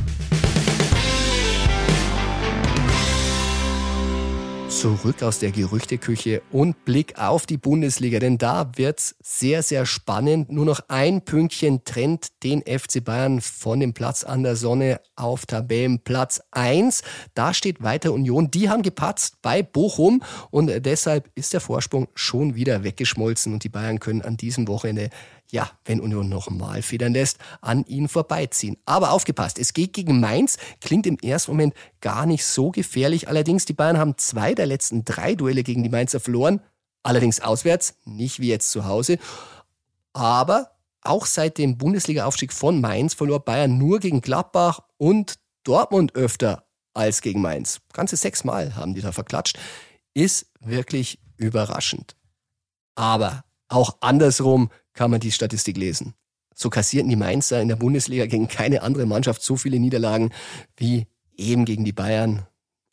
Zurück 4.85 5.23
aus 5.23 5.39
der 5.39 5.51
Gerüchteküche 5.51 6.43
und 6.53 6.85
Blick 6.85 7.19
auf 7.19 7.47
die 7.47 7.57
Bundesliga, 7.57 8.19
denn 8.19 8.37
da 8.37 8.71
wird's 8.77 9.17
sehr, 9.23 9.63
sehr 9.63 9.87
spannend. 9.87 10.53
Nur 10.53 10.67
noch 10.67 10.81
ein 10.89 11.23
Pünktchen 11.23 11.85
trennt 11.85 12.27
den 12.43 12.61
FC 12.61 13.03
Bayern 13.03 13.41
von 13.41 13.81
dem 13.81 13.95
Platz 13.95 14.25
an 14.25 14.43
der 14.43 14.57
Sonne 14.57 15.01
auf 15.17 15.47
Tabellenplatz 15.47 16.43
1. 16.51 17.03
Da 17.33 17.55
steht 17.55 17.83
weiter 17.83 18.13
Union. 18.13 18.51
Die 18.51 18.69
haben 18.69 18.83
gepatzt 18.83 19.41
bei 19.41 19.63
Bochum 19.63 20.23
und 20.51 20.71
deshalb 20.85 21.31
ist 21.35 21.55
der 21.55 21.61
Vorsprung 21.61 22.09
schon 22.15 22.55
wieder 22.55 22.85
weggeschmolzen 22.85 23.55
und 23.55 23.65
die 23.65 23.71
Bayern 23.71 24.01
können 24.01 24.21
an 24.21 24.37
diesem 24.37 24.69
Wochenende 24.69 25.09
ja, 25.51 25.71
wenn 25.85 26.01
Union 26.01 26.29
noch 26.29 26.51
mal 26.51 26.83
federn 26.83 27.13
lässt, 27.13 27.39
an 27.61 27.85
ihn 27.87 28.09
vorbeiziehen. 28.09 28.77
Aber 28.87 29.13
aufgepasst, 29.13 29.59
es 29.59 29.73
geht 29.73 29.93
gegen 29.93 30.21
Mainz, 30.21 30.57
klingt 30.81 31.07
im 31.07 31.19
ersten 31.19 31.53
Moment 31.53 31.75
gar 32.01 32.27
nicht 32.27 32.45
so 32.45 32.71
gefährlich. 32.71 33.29
Allerdings, 33.29 33.65
die 33.65 33.73
Bayern 33.73 33.99
haben 33.99 34.19
zwei 34.19 34.55
der 34.55 34.67
letzten 34.67 35.05
drei 35.05 35.35
Duelle 35.35 35.63
gegen 35.63 35.83
die 35.83 35.89
Mainzer 35.91 36.21
verloren. 36.21 36.61
Allerdings 37.03 37.41
auswärts, 37.41 37.95
nicht 38.05 38.41
wie 38.41 38.49
jetzt 38.49 38.71
zu 38.71 38.87
Hause. 38.87 39.19
Aber 40.13 40.71
auch 41.03 41.27
seit 41.27 41.59
dem 41.59 41.77
Bundesliga-Aufstieg 41.77 42.53
von 42.53 42.81
Mainz 42.81 43.15
verlor 43.15 43.45
Bayern 43.45 43.77
nur 43.79 44.01
gegen 44.01 44.23
Gladbach 44.23 44.81
und 44.97 45.39
Dortmund 45.63 46.15
öfter 46.15 46.65
als 46.95 47.21
gegen 47.21 47.43
Mainz. 47.43 47.81
Ganze 47.93 48.17
sechsmal 48.17 48.75
haben 48.77 48.95
die 48.95 49.03
da 49.03 49.13
verklatscht. 49.13 49.59
Ist 50.15 50.47
wirklich 50.61 51.19
überraschend. 51.37 52.17
Aber 52.95 53.45
auch 53.69 53.97
andersrum 54.01 54.71
kann 54.93 55.11
man 55.11 55.21
die 55.21 55.33
Statistik 55.33 55.77
lesen. 55.77 56.15
So 56.55 56.71
kassierten 56.71 57.11
die 57.11 57.17
Mainzer 57.17 57.61
in 57.61 57.69
der 57.69 57.77
Bundesliga 57.77 58.27
gegen 58.27 58.49
keine 58.49 58.83
andere 58.83 59.07
Mannschaft 59.07 59.43
so 59.43 59.57
viele 59.57 59.81
Niederlagen 59.81 60.33
wie 60.77 61.07
eben 61.37 61.65
gegen 61.65 61.85
die 61.85 61.93
Bayern. 61.93 62.47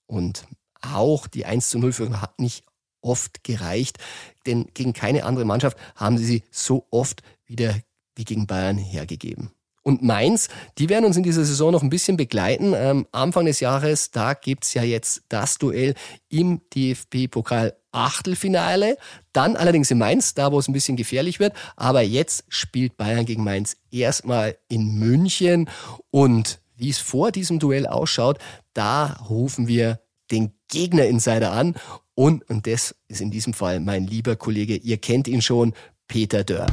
Und 0.08 0.46
auch 0.82 1.28
die 1.28 1.46
1 1.46 1.70
zu 1.70 1.80
0 1.80 1.94
Führung 1.94 2.22
hat 2.22 2.40
nicht 2.40 2.64
oft 3.02 3.44
gereicht, 3.44 3.98
denn 4.46 4.68
gegen 4.74 4.94
keine 4.94 5.26
andere 5.26 5.46
Mannschaft 5.46 5.78
haben 5.96 6.18
sie 6.18 6.26
sie 6.26 6.44
so 6.52 6.88
oft 6.90 7.22
wieder 7.46 7.76
wie 8.16 8.26
gegen 8.26 8.48
Bayern 8.48 8.78
hergegeben. 8.78 9.52
Und 9.84 10.04
Mainz, 10.04 10.50
die 10.78 10.90
werden 10.90 11.06
uns 11.06 11.18
in 11.18 11.24
dieser 11.24 11.44
Saison 11.44 11.72
noch 11.72 11.82
ein 11.82 11.90
bisschen 11.90 12.18
begleiten. 12.18 12.74
Ähm, 12.76 13.08
Anfang 13.12 13.46
des 13.46 13.60
Jahres, 13.60 14.12
da 14.12 14.34
gibt's 14.34 14.74
ja 14.74 14.84
jetzt 14.84 15.24
das 15.30 15.58
Duell 15.58 15.96
im 16.30 16.62
DFB-Pokal 16.74 17.76
Achtelfinale. 17.92 18.98
Dann 19.34 19.56
allerdings 19.56 19.92
in 19.92 19.98
Mainz, 19.98 20.34
da 20.34 20.52
wo 20.52 20.60
es 20.60 20.68
ein 20.68 20.74
bisschen 20.74 20.98
gefährlich 20.98 21.40
wird. 21.40 21.54
Aber 21.76 22.02
jetzt 22.02 22.46
spielt 22.48 22.96
Bayern 22.96 23.26
gegen 23.26 23.44
Mainz 23.44 23.78
erstmal 23.90 24.58
in 24.68 25.00
München. 25.00 25.70
Und 26.10 26.62
wie 26.76 26.90
es 26.90 27.00
vor 27.00 27.32
diesem 27.32 27.60
Duell 27.60 27.88
ausschaut, 27.88 28.38
da 28.74 29.18
rufen 29.30 29.68
wir 29.68 30.00
den 30.32 30.54
Gegner-Insider 30.70 31.52
an. 31.52 31.76
Und, 32.14 32.48
und 32.50 32.68
das 32.68 32.96
ist 33.08 33.22
in 33.22 33.32
diesem 33.32 33.54
Fall 33.54 33.80
mein 33.80 34.08
lieber 34.08 34.36
Kollege, 34.36 34.76
ihr 34.76 34.98
kennt 34.98 35.28
ihn 35.28 35.42
schon, 35.42 35.74
Peter 36.08 36.44
Dörr. 36.44 36.68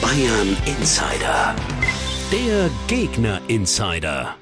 Bayern 0.00 0.56
Insider. 0.66 1.54
Der 2.32 2.70
Gegner 2.86 3.40
Insider. 3.48 4.36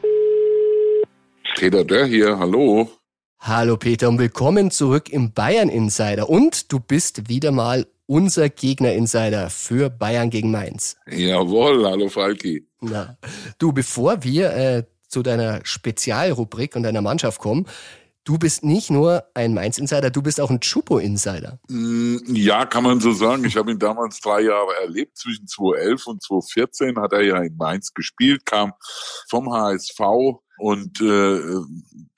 Peter 1.57 1.85
Dörr 1.85 2.05
hier, 2.05 2.39
hallo. 2.39 2.91
Hallo 3.39 3.79
Peter 3.79 4.11
und 4.11 4.19
willkommen 4.19 4.71
zurück 4.71 5.09
im 5.09 5.33
Bayern 5.33 5.71
Insider. 5.71 6.29
Und 6.29 6.71
du 6.71 6.81
bist 6.81 7.31
wieder 7.31 7.51
mal 7.51 7.87
unser 8.05 8.51
Gegner 8.51 8.93
Insider 8.93 9.49
für 9.49 9.89
Bayern 9.89 10.29
gegen 10.29 10.51
Mainz. 10.51 10.99
Jawohl, 11.11 11.87
hallo 11.87 12.11
Falki. 12.11 12.67
Na, 12.83 13.17
du, 13.59 13.73
bevor 13.73 14.23
wir 14.23 14.51
äh, 14.53 14.85
zu 15.07 15.23
deiner 15.23 15.61
Spezialrubrik 15.63 16.77
und 16.77 16.83
deiner 16.83 17.01
Mannschaft 17.01 17.41
kommen, 17.41 17.65
Du 18.29 18.37
bist 18.37 18.63
nicht 18.63 18.91
nur 18.91 19.25
ein 19.33 19.55
Mainz-Insider, 19.55 20.11
du 20.11 20.21
bist 20.21 20.39
auch 20.39 20.51
ein 20.51 20.61
Chupo-Insider. 20.61 21.59
Mm, 21.71 22.19
ja, 22.27 22.67
kann 22.67 22.85
man 22.85 23.01
so 23.01 23.13
sagen. 23.13 23.43
Ich 23.47 23.57
habe 23.57 23.71
ihn 23.71 23.79
damals 23.79 24.21
drei 24.21 24.43
Jahre 24.43 24.75
erlebt. 24.83 25.17
Zwischen 25.17 25.47
2011 25.47 26.07
und 26.07 26.23
2014 26.23 26.99
hat 26.99 27.15
er 27.15 27.23
ja 27.23 27.39
in 27.39 27.57
Mainz 27.57 27.95
gespielt, 27.95 28.45
kam 28.45 28.75
vom 29.31 29.51
HSV 29.51 29.99
und 30.59 31.01
äh, 31.01 31.41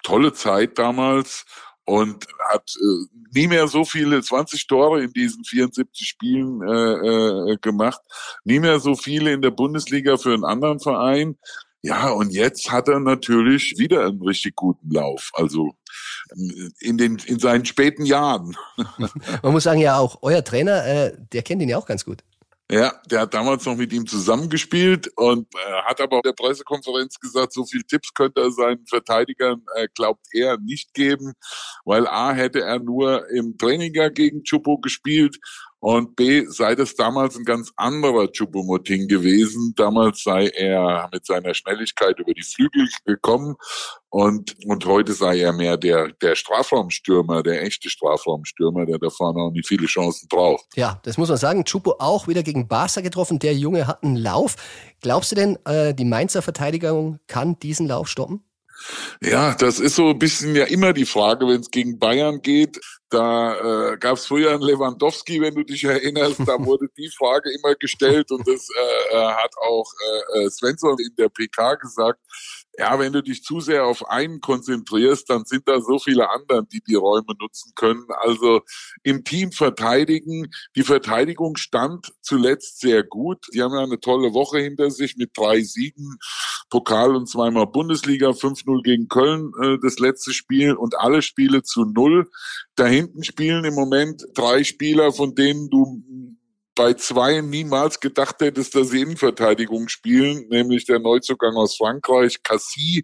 tolle 0.03 0.33
Zeit 0.33 0.81
damals 0.81 1.45
und 1.85 2.27
hat 2.49 2.75
äh, 2.75 3.07
nie 3.33 3.47
mehr 3.47 3.69
so 3.69 3.85
viele 3.85 4.21
20 4.21 4.67
Tore 4.67 5.05
in 5.05 5.13
diesen 5.13 5.45
74 5.45 6.09
Spielen 6.09 6.61
äh, 6.63 7.53
äh, 7.53 7.57
gemacht, 7.59 8.01
nie 8.43 8.59
mehr 8.59 8.81
so 8.81 8.97
viele 8.97 9.33
in 9.33 9.43
der 9.43 9.53
Bundesliga 9.53 10.17
für 10.17 10.35
einen 10.35 10.45
anderen 10.45 10.81
Verein. 10.81 11.37
Ja, 11.83 12.11
und 12.11 12.31
jetzt 12.31 12.71
hat 12.71 12.89
er 12.89 13.01
natürlich 13.01 13.77
wieder 13.79 14.07
einen 14.07 14.21
richtig 14.23 14.57
guten 14.57 14.91
Lauf. 14.91 15.31
Also 15.35 15.71
in 16.81 16.99
den 16.99 17.17
in 17.27 17.39
seinen 17.39 17.65
späten 17.65 18.05
Jahren. 18.05 18.57
Man 19.43 19.53
muss 19.53 19.65
sagen, 19.65 19.81
ja 19.81 19.99
auch 19.99 20.19
euer 20.23 20.45
Trainer, 20.45 20.85
äh, 20.87 21.17
der 21.33 21.43
kennt 21.43 21.63
ihn 21.63 21.69
ja 21.69 21.79
auch 21.79 21.87
ganz 21.87 22.05
gut. 22.05 22.23
Ja, 22.71 22.93
der 23.11 23.23
hat 23.23 23.35
damals 23.35 23.67
noch 23.67 23.77
mit 23.77 23.93
ihm 23.93 24.07
zusammengespielt 24.07 25.11
und 25.17 25.53
äh, 25.57 25.83
hat 25.87 26.01
aber 26.01 26.19
auf 26.19 26.23
der 26.23 26.35
Pressekonferenz 26.35 27.19
gesagt, 27.19 27.53
so 27.53 27.65
viel 27.65 27.83
Tipps 27.83 28.15
könnte 28.15 28.43
er 28.43 28.53
seinen 28.53 28.87
Verteidigern, 28.87 29.61
äh, 29.75 29.89
glaubt 29.93 30.25
er, 30.33 30.57
nicht 30.57 30.95
geben, 30.95 31.33
weil 31.85 32.07
A 32.07 32.33
hätte 32.33 32.61
er 32.61 32.79
nur 32.79 33.29
im 33.31 33.59
Training 33.59 33.93
gegen 34.15 34.45
Chupo 34.45 34.79
gespielt 34.79 35.37
und 35.81 36.15
B 36.15 36.45
sei 36.47 36.75
das 36.75 36.95
damals 36.95 37.37
ein 37.37 37.45
ganz 37.45 37.73
anderer 37.77 38.29
Choupo-Moting 38.31 39.09
gewesen. 39.09 39.73
Damals 39.77 40.23
sei 40.23 40.49
er 40.49 41.09
mit 41.11 41.25
seiner 41.25 41.55
Schnelligkeit 41.55 42.19
über 42.19 42.35
die 42.35 42.43
Flügel 42.43 42.87
gekommen 43.07 43.57
und, 44.11 44.57
und 44.67 44.85
heute 44.85 45.15
sei 45.15 45.41
er 45.41 45.55
mehr 45.55 45.79
der, 45.79 46.13
der 46.21 46.35
Strafraumstürmer, 46.35 47.43
der 47.43 47.63
echte 47.63 47.89
Strafraumstürmer, 47.89 48.85
der 48.85 48.99
da 48.99 49.09
vorne 49.09 49.41
auch 49.41 49.53
nicht 49.53 49.67
viele 49.67 49.87
Chancen 49.87 50.29
braucht. 50.29 50.67
Ja, 50.77 51.01
das 51.05 51.17
muss 51.17 51.31
man 51.31 51.39
sagen. 51.39 51.65
Chupo 51.65 51.97
auch 51.99 52.29
wieder 52.29 52.43
gegen 52.43 52.69
Barca 52.69 53.01
getroffen. 53.01 53.39
Der 53.39 53.55
Junge 53.55 53.87
hat 53.87 54.03
einen 54.03 54.17
Lauf. 54.17 54.57
Glaubst 55.01 55.33
du 55.33 55.37
denn, 55.37 55.59
äh, 55.65 55.95
die 55.95 56.05
Mainzer 56.05 56.43
Verteidigung 56.43 57.21
kann 57.27 57.59
diesen 57.59 57.89
Lauf 57.89 58.09
stoppen? 58.09 58.45
Ja, 59.23 59.55
das 59.55 59.79
ist 59.79 59.95
so 59.95 60.11
ein 60.11 60.19
bisschen 60.19 60.55
ja 60.55 60.65
immer 60.65 60.93
die 60.93 61.05
Frage, 61.05 61.47
wenn 61.47 61.61
es 61.61 61.71
gegen 61.71 61.99
Bayern 61.99 62.43
geht. 62.43 62.81
Da 63.11 63.93
äh, 63.93 63.99
gab 63.99 64.17
es 64.17 64.27
früher 64.27 64.53
einen 64.53 64.63
Lewandowski, 64.63 65.41
wenn 65.41 65.55
du 65.55 65.65
dich 65.65 65.85
erinnerst, 65.85 66.41
da 66.47 66.59
wurde 66.65 66.89
die 66.97 67.11
Frage 67.11 67.51
immer 67.53 67.75
gestellt 67.75 68.31
und 68.31 68.47
das 68.47 68.69
äh, 68.71 69.17
äh 69.17 69.33
hat 69.33 69.53
auch 69.61 69.91
äh, 70.35 70.45
äh, 70.45 70.51
Svensson 70.51 70.97
in 70.99 71.15
der 71.17 71.29
PK 71.29 71.75
gesagt 71.75 72.21
ja, 72.81 72.99
wenn 72.99 73.13
du 73.13 73.23
dich 73.23 73.43
zu 73.43 73.61
sehr 73.61 73.85
auf 73.85 74.09
einen 74.09 74.41
konzentrierst, 74.41 75.29
dann 75.29 75.45
sind 75.45 75.69
da 75.69 75.81
so 75.81 75.99
viele 75.99 76.31
anderen, 76.31 76.67
die 76.69 76.81
die 76.81 76.95
Räume 76.95 77.35
nutzen 77.39 77.73
können. 77.75 78.07
Also 78.21 78.63
im 79.03 79.23
Team 79.23 79.53
verteidigen. 79.53 80.51
Die 80.77 80.83
Verteidigung 80.83 81.57
stand 81.57 82.13
zuletzt 82.23 82.81
sehr 82.81 83.03
gut. 83.03 83.47
Die 83.53 83.63
haben 83.63 83.75
ja 83.75 83.83
eine 83.83 84.01
tolle 84.01 84.33
Woche 84.33 84.61
hinter 84.61 84.91
sich 84.91 85.17
mit 85.17 85.33
drei 85.37 85.61
Siegen, 85.63 86.17
Pokal 86.71 87.15
und 87.17 87.29
zweimal 87.29 87.67
Bundesliga, 87.67 88.31
5-0 88.31 88.83
gegen 88.83 89.09
Köln 89.09 89.53
äh, 89.61 89.77
das 89.83 89.99
letzte 89.99 90.33
Spiel 90.33 90.73
und 90.73 90.99
alle 90.99 91.21
Spiele 91.21 91.63
zu 91.63 91.85
null. 91.85 92.31
Da 92.77 92.87
hinten 93.01 93.25
spielen 93.25 93.65
im 93.65 93.75
Moment 93.75 94.25
drei 94.35 94.65
Spieler, 94.65 95.13
von 95.13 95.35
denen 95.35 95.69
du 95.71 96.03
bei 96.75 96.95
zwei 96.95 97.41
niemals 97.41 98.01
gedacht 98.01 98.37
hättest, 98.41 98.75
dass 98.75 98.91
sie 98.91 99.03
Innenverteidigung 99.03 99.89
spielen, 99.89 100.47
nämlich 100.49 100.87
der 100.87 100.99
Neuzugang 100.99 101.55
aus 101.57 101.77
Frankreich, 101.77 102.43
Cassis 102.43 103.03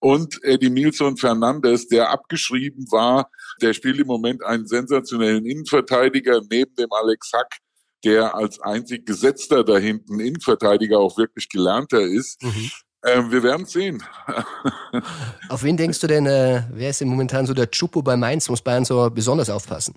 und 0.00 0.38
Edimilson 0.42 1.16
Fernandes, 1.16 1.88
der 1.88 2.10
abgeschrieben 2.10 2.86
war. 2.90 3.30
Der 3.62 3.72
spielt 3.72 3.98
im 3.98 4.08
Moment 4.08 4.44
einen 4.44 4.66
sensationellen 4.66 5.46
Innenverteidiger 5.46 6.42
neben 6.50 6.74
dem 6.74 6.92
Alex 6.92 7.32
Hack, 7.32 7.58
der 8.04 8.34
als 8.34 8.60
einzig 8.60 9.06
Gesetzter 9.06 9.64
da 9.64 9.78
hinten 9.78 10.20
Innenverteidiger 10.20 10.98
auch 10.98 11.16
wirklich 11.16 11.48
gelernter 11.48 12.02
ist. 12.02 12.42
Mhm. 12.42 12.70
Ähm, 13.04 13.30
wir 13.30 13.42
werden 13.42 13.66
sehen. 13.66 14.02
Auf 15.48 15.62
wen 15.62 15.76
denkst 15.76 16.00
du 16.00 16.06
denn, 16.06 16.26
äh, 16.26 16.62
wer 16.70 16.90
ist 16.90 17.00
denn 17.00 17.08
momentan 17.08 17.46
so 17.46 17.52
der 17.52 17.70
Chupo 17.70 18.02
bei 18.02 18.16
Mainz? 18.16 18.48
Muss 18.48 18.62
Bayern 18.62 18.84
so 18.84 19.10
besonders 19.10 19.50
aufpassen? 19.50 19.94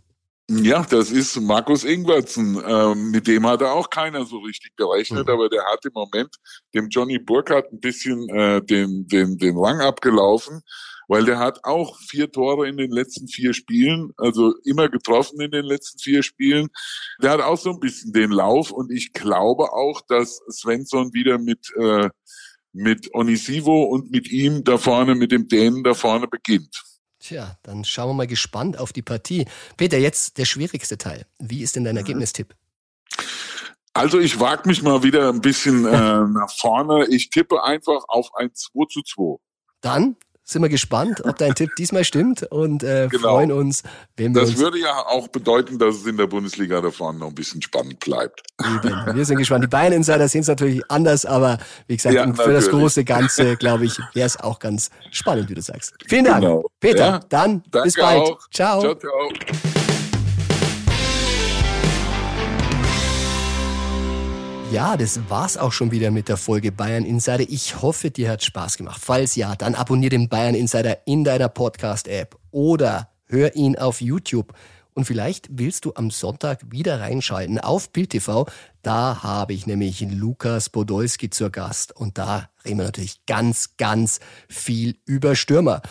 Ja, 0.49 0.85
das 0.89 1.11
ist 1.11 1.39
Markus 1.41 1.83
Ingwertsen. 1.83 2.61
Ähm, 2.65 3.11
mit 3.11 3.27
dem 3.27 3.45
hat 3.45 3.61
er 3.61 3.73
auch 3.73 3.89
keiner 3.89 4.25
so 4.25 4.37
richtig 4.39 4.75
gerechnet, 4.77 5.27
mhm. 5.27 5.33
aber 5.33 5.49
der 5.49 5.65
hat 5.65 5.83
im 5.85 5.91
Moment 5.93 6.35
dem 6.73 6.87
Johnny 6.87 7.19
Burkhardt 7.19 7.71
ein 7.73 7.81
bisschen 7.81 8.29
äh, 8.29 8.61
den, 8.61 9.07
den, 9.07 9.37
den 9.37 9.57
Rang 9.57 9.81
abgelaufen, 9.81 10.61
weil 11.09 11.25
der 11.25 11.39
hat 11.39 11.65
auch 11.65 11.97
vier 11.99 12.31
Tore 12.31 12.69
in 12.69 12.77
den 12.77 12.91
letzten 12.91 13.27
vier 13.27 13.53
Spielen, 13.53 14.13
also 14.15 14.53
immer 14.63 14.87
getroffen 14.87 15.41
in 15.41 15.51
den 15.51 15.65
letzten 15.65 15.99
vier 15.99 16.23
Spielen. 16.23 16.69
Der 17.21 17.31
hat 17.31 17.41
auch 17.41 17.57
so 17.57 17.71
ein 17.71 17.81
bisschen 17.81 18.13
den 18.13 18.31
Lauf 18.31 18.71
und 18.71 18.89
ich 18.89 19.11
glaube 19.11 19.73
auch, 19.73 19.99
dass 20.07 20.39
Svensson 20.49 21.13
wieder 21.13 21.39
mit, 21.39 21.73
äh, 21.75 22.09
mit 22.77 23.13
Onisivo 23.13 23.83
und 23.83 24.11
mit 24.11 24.29
ihm 24.31 24.63
da 24.63 24.77
vorne, 24.77 25.15
mit 25.15 25.31
dem 25.31 25.47
Dänen 25.47 25.83
da 25.83 25.93
vorne 25.93 26.27
beginnt. 26.27 26.83
Tja, 27.19 27.57
dann 27.63 27.83
schauen 27.83 28.09
wir 28.09 28.13
mal 28.13 28.27
gespannt 28.27 28.77
auf 28.77 28.93
die 28.93 29.01
Partie. 29.01 29.45
Peter, 29.75 29.97
jetzt 29.97 30.37
der 30.37 30.45
schwierigste 30.45 30.97
Teil. 30.97 31.25
Wie 31.39 31.63
ist 31.63 31.75
denn 31.75 31.83
dein 31.83 31.95
mhm. 31.95 31.99
Ergebnistipp? 31.99 32.55
Also 33.93 34.19
ich 34.19 34.39
wage 34.39 34.69
mich 34.69 34.83
mal 34.83 35.01
wieder 35.01 35.29
ein 35.29 35.41
bisschen 35.41 35.85
äh, 35.85 35.91
nach 36.27 36.51
vorne. 36.51 37.07
Ich 37.07 37.31
tippe 37.31 37.63
einfach 37.63 38.03
auf 38.07 38.29
ein 38.35 38.53
2 38.53 38.85
zu 38.91 39.01
2. 39.01 39.37
Dann 39.81 40.15
sind 40.47 40.61
wir 40.61 40.69
gespannt, 40.69 41.23
ob 41.25 41.37
dein 41.37 41.53
Tipp 41.55 41.75
diesmal 41.77 42.05
stimmt 42.05 42.43
und 42.43 42.81
äh, 42.81 43.09
genau. 43.11 43.29
freuen 43.29 43.51
uns, 43.51 43.83
wenn 44.15 44.33
wir 44.33 44.41
Das 44.41 44.51
uns 44.51 44.59
würde 44.59 44.79
ja 44.79 45.05
auch 45.05 45.27
bedeuten, 45.27 45.77
dass 45.77 45.97
es 45.97 46.05
in 46.05 46.15
der 46.15 46.27
Bundesliga 46.27 46.79
da 46.79 46.89
vorne 46.89 47.19
noch 47.19 47.27
ein 47.27 47.35
bisschen 47.35 47.61
spannend 47.61 47.99
bleibt. 47.99 48.43
Eben. 48.63 48.95
Wir 49.15 49.25
sind 49.25 49.37
gespannt. 49.37 49.65
Die 49.65 49.67
Bayern 49.67 49.91
Insider 49.91 50.27
sehen 50.29 50.41
es 50.41 50.47
natürlich 50.47 50.81
anders, 50.89 51.25
aber 51.25 51.57
wie 51.87 51.97
gesagt, 51.97 52.15
ja, 52.15 52.23
für 52.23 52.29
natürlich. 52.29 52.55
das 52.55 52.69
große 52.69 53.03
Ganze, 53.03 53.57
glaube 53.57 53.85
ich, 53.85 53.99
wäre 54.13 54.25
es 54.25 54.39
auch 54.39 54.59
ganz 54.59 54.89
spannend, 55.11 55.49
wie 55.49 55.55
du 55.55 55.61
sagst. 55.61 55.93
Vielen 56.07 56.25
Dank. 56.25 56.41
Genau. 56.41 56.65
Peter, 56.79 57.05
ja, 57.05 57.19
dann 57.27 57.61
bis 57.83 57.95
bald. 57.95 58.21
Auch. 58.21 58.39
Ciao. 58.49 58.79
ciao, 58.79 58.95
ciao. 58.95 60.06
Ja, 64.69 64.97
das 64.97 65.29
war's 65.29 65.55
auch 65.55 65.71
schon 65.71 65.91
wieder 65.91 66.11
mit 66.11 66.27
der 66.27 66.35
Folge 66.35 66.73
Bayern 66.73 67.05
Insider. 67.05 67.45
Ich 67.47 67.81
hoffe, 67.81 68.11
dir 68.11 68.29
hat 68.29 68.43
Spaß 68.43 68.75
gemacht. 68.75 69.01
Falls 69.01 69.35
ja, 69.35 69.55
dann 69.55 69.75
abonniere 69.75 70.09
den 70.09 70.27
Bayern 70.27 70.55
Insider 70.55 71.07
in 71.07 71.23
deiner 71.23 71.47
Podcast-App 71.47 72.37
oder 72.51 73.09
hör 73.27 73.55
ihn 73.55 73.77
auf 73.77 74.01
YouTube. 74.01 74.53
Und 74.93 75.05
vielleicht 75.05 75.47
willst 75.57 75.85
du 75.85 75.93
am 75.95 76.11
Sonntag 76.11 76.69
wieder 76.69 76.99
reinschalten 76.99 77.59
auf 77.59 77.93
Bild 77.93 78.09
TV. 78.09 78.45
Da 78.81 79.23
habe 79.23 79.53
ich 79.53 79.67
nämlich 79.67 80.01
Lukas 80.01 80.69
Podolski 80.69 81.29
zur 81.29 81.49
Gast 81.49 81.95
und 81.95 82.17
da 82.17 82.49
reden 82.65 82.79
wir 82.79 82.85
natürlich 82.85 83.25
ganz, 83.25 83.77
ganz 83.77 84.19
viel 84.49 84.97
über 85.05 85.35
Stürmer. 85.35 85.81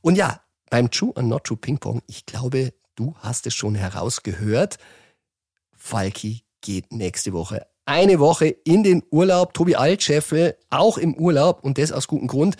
Und 0.00 0.16
ja, 0.16 0.40
beim 0.70 0.90
True 0.90 1.12
and 1.14 1.28
Not 1.28 1.44
True 1.44 1.58
Ping 1.58 1.78
Pong, 1.78 2.02
ich 2.08 2.26
glaube, 2.26 2.74
du 2.96 3.14
hast 3.20 3.46
es 3.46 3.54
schon 3.54 3.76
herausgehört. 3.76 4.78
Falki 5.76 6.42
geht 6.60 6.92
nächste 6.92 7.32
Woche 7.32 7.64
eine 7.86 8.18
Woche 8.18 8.46
in 8.46 8.82
den 8.82 9.02
Urlaub. 9.10 9.54
Tobi 9.54 9.76
Altscheffel 9.76 10.56
auch 10.70 10.98
im 10.98 11.14
Urlaub 11.14 11.62
und 11.62 11.78
das 11.78 11.92
aus 11.92 12.08
gutem 12.08 12.28
Grund. 12.28 12.56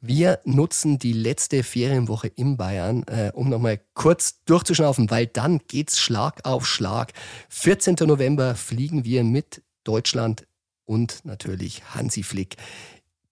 Wir 0.00 0.40
nutzen 0.44 0.98
die 0.98 1.12
letzte 1.12 1.62
Ferienwoche 1.62 2.26
in 2.26 2.56
Bayern, 2.56 3.04
äh, 3.04 3.30
um 3.34 3.48
nochmal 3.48 3.80
kurz 3.94 4.42
durchzuschnaufen, 4.44 5.10
weil 5.10 5.28
dann 5.28 5.60
geht's 5.68 6.00
Schlag 6.00 6.44
auf 6.44 6.66
Schlag. 6.66 7.12
14. 7.50 7.96
November 8.00 8.56
fliegen 8.56 9.04
wir 9.04 9.22
mit 9.22 9.62
Deutschland 9.84 10.44
und 10.84 11.24
natürlich 11.24 11.84
Hansi 11.94 12.24
Flick 12.24 12.56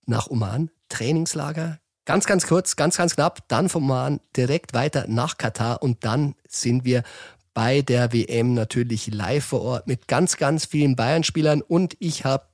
nach 0.07 0.31
Oman. 0.31 0.71
Trainingslager, 0.89 1.79
ganz, 2.05 2.27
ganz 2.27 2.47
kurz, 2.47 2.77
ganz, 2.77 2.97
ganz 2.97 3.15
knapp. 3.15 3.49
Dann 3.49 3.69
vom 3.69 3.85
Oman 3.85 4.21
direkt 4.37 4.73
weiter 4.73 5.07
nach 5.09 5.39
Katar 5.39 5.83
und 5.83 6.05
dann 6.05 6.35
sind 6.49 6.85
wir 6.85 7.03
bei 7.61 7.83
der 7.83 8.15
WM 8.15 8.55
natürlich 8.55 9.09
live 9.09 9.45
vor 9.45 9.61
Ort 9.61 9.87
mit 9.87 10.09
ganz, 10.09 10.39
ganz 10.39 10.65
vielen 10.65 10.97
Bayern-Spielern 10.97 11.61
und 11.61 11.95
ich 11.99 12.25
habe 12.25 12.45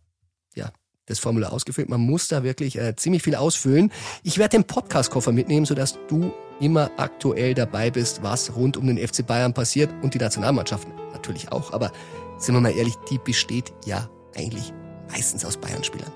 ja 0.56 0.72
das 1.04 1.20
Formular 1.20 1.52
ausgefüllt. 1.52 1.88
Man 1.88 2.00
muss 2.00 2.26
da 2.26 2.42
wirklich 2.42 2.76
äh, 2.76 2.96
ziemlich 2.96 3.22
viel 3.22 3.36
ausfüllen. 3.36 3.92
Ich 4.24 4.36
werde 4.36 4.56
den 4.56 4.64
Podcast-Koffer 4.64 5.30
mitnehmen, 5.30 5.64
sodass 5.64 5.96
du 6.08 6.32
immer 6.58 6.90
aktuell 6.96 7.54
dabei 7.54 7.92
bist, 7.92 8.24
was 8.24 8.56
rund 8.56 8.76
um 8.76 8.88
den 8.88 8.98
FC 8.98 9.24
Bayern 9.24 9.54
passiert 9.54 9.90
und 10.02 10.12
die 10.14 10.18
Nationalmannschaft 10.18 10.88
natürlich 11.12 11.52
auch. 11.52 11.72
Aber 11.72 11.92
sind 12.38 12.56
wir 12.56 12.60
mal 12.60 12.76
ehrlich, 12.76 12.96
die 13.08 13.18
besteht 13.18 13.72
ja 13.84 14.10
eigentlich 14.34 14.72
meistens 15.08 15.44
aus 15.44 15.56
Bayern-Spielern. 15.56 16.10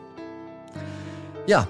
Ja, 1.47 1.69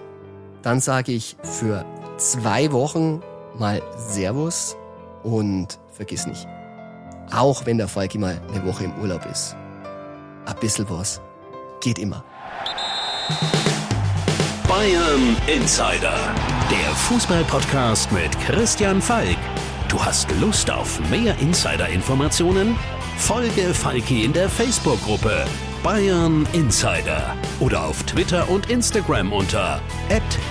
dann 0.63 0.81
sage 0.81 1.13
ich 1.13 1.37
für 1.43 1.85
zwei 2.17 2.73
Wochen 2.73 3.21
mal 3.59 3.83
Servus 4.09 4.75
und 5.23 5.79
vergiss 5.93 6.27
nicht, 6.27 6.49
auch 7.33 7.67
wenn 7.67 7.79
der 7.79 7.89
Falki 7.89 8.19
mal 8.19 8.41
eine 8.49 8.65
Woche 8.67 8.85
im 8.85 8.95
Urlaub 9.01 9.27
ist, 9.27 9.57
ein 10.47 10.57
bisschen 10.61 10.89
was 10.89 11.21
geht 11.81 11.99
immer. 11.99 12.25
Bayern 14.69 15.37
Insider, 15.47 16.15
der 16.71 16.95
Fußballpodcast 16.95 18.13
mit 18.13 18.39
Christian 18.41 19.03
Falk. 19.03 19.39
Du 19.89 20.03
hast 20.03 20.31
Lust 20.41 20.71
auf 20.71 21.01
mehr 21.11 21.37
Insider-Informationen? 21.39 22.77
Folge 23.19 23.75
Falki 23.75 24.25
in 24.25 24.33
der 24.33 24.49
Facebook-Gruppe 24.49 25.45
Bayern 25.83 26.47
Insider 26.53 27.35
oder 27.59 27.85
auf 27.85 28.03
Twitter 28.05 28.49
und 28.49 28.71
Instagram 28.71 29.33
unter 29.33 29.81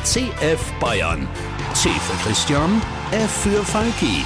@cfbayern. 0.04 1.28
C 1.74 1.90
für 1.90 2.28
Christian, 2.28 2.82
F 3.12 3.32
für 3.44 3.64
Falki 3.64 4.26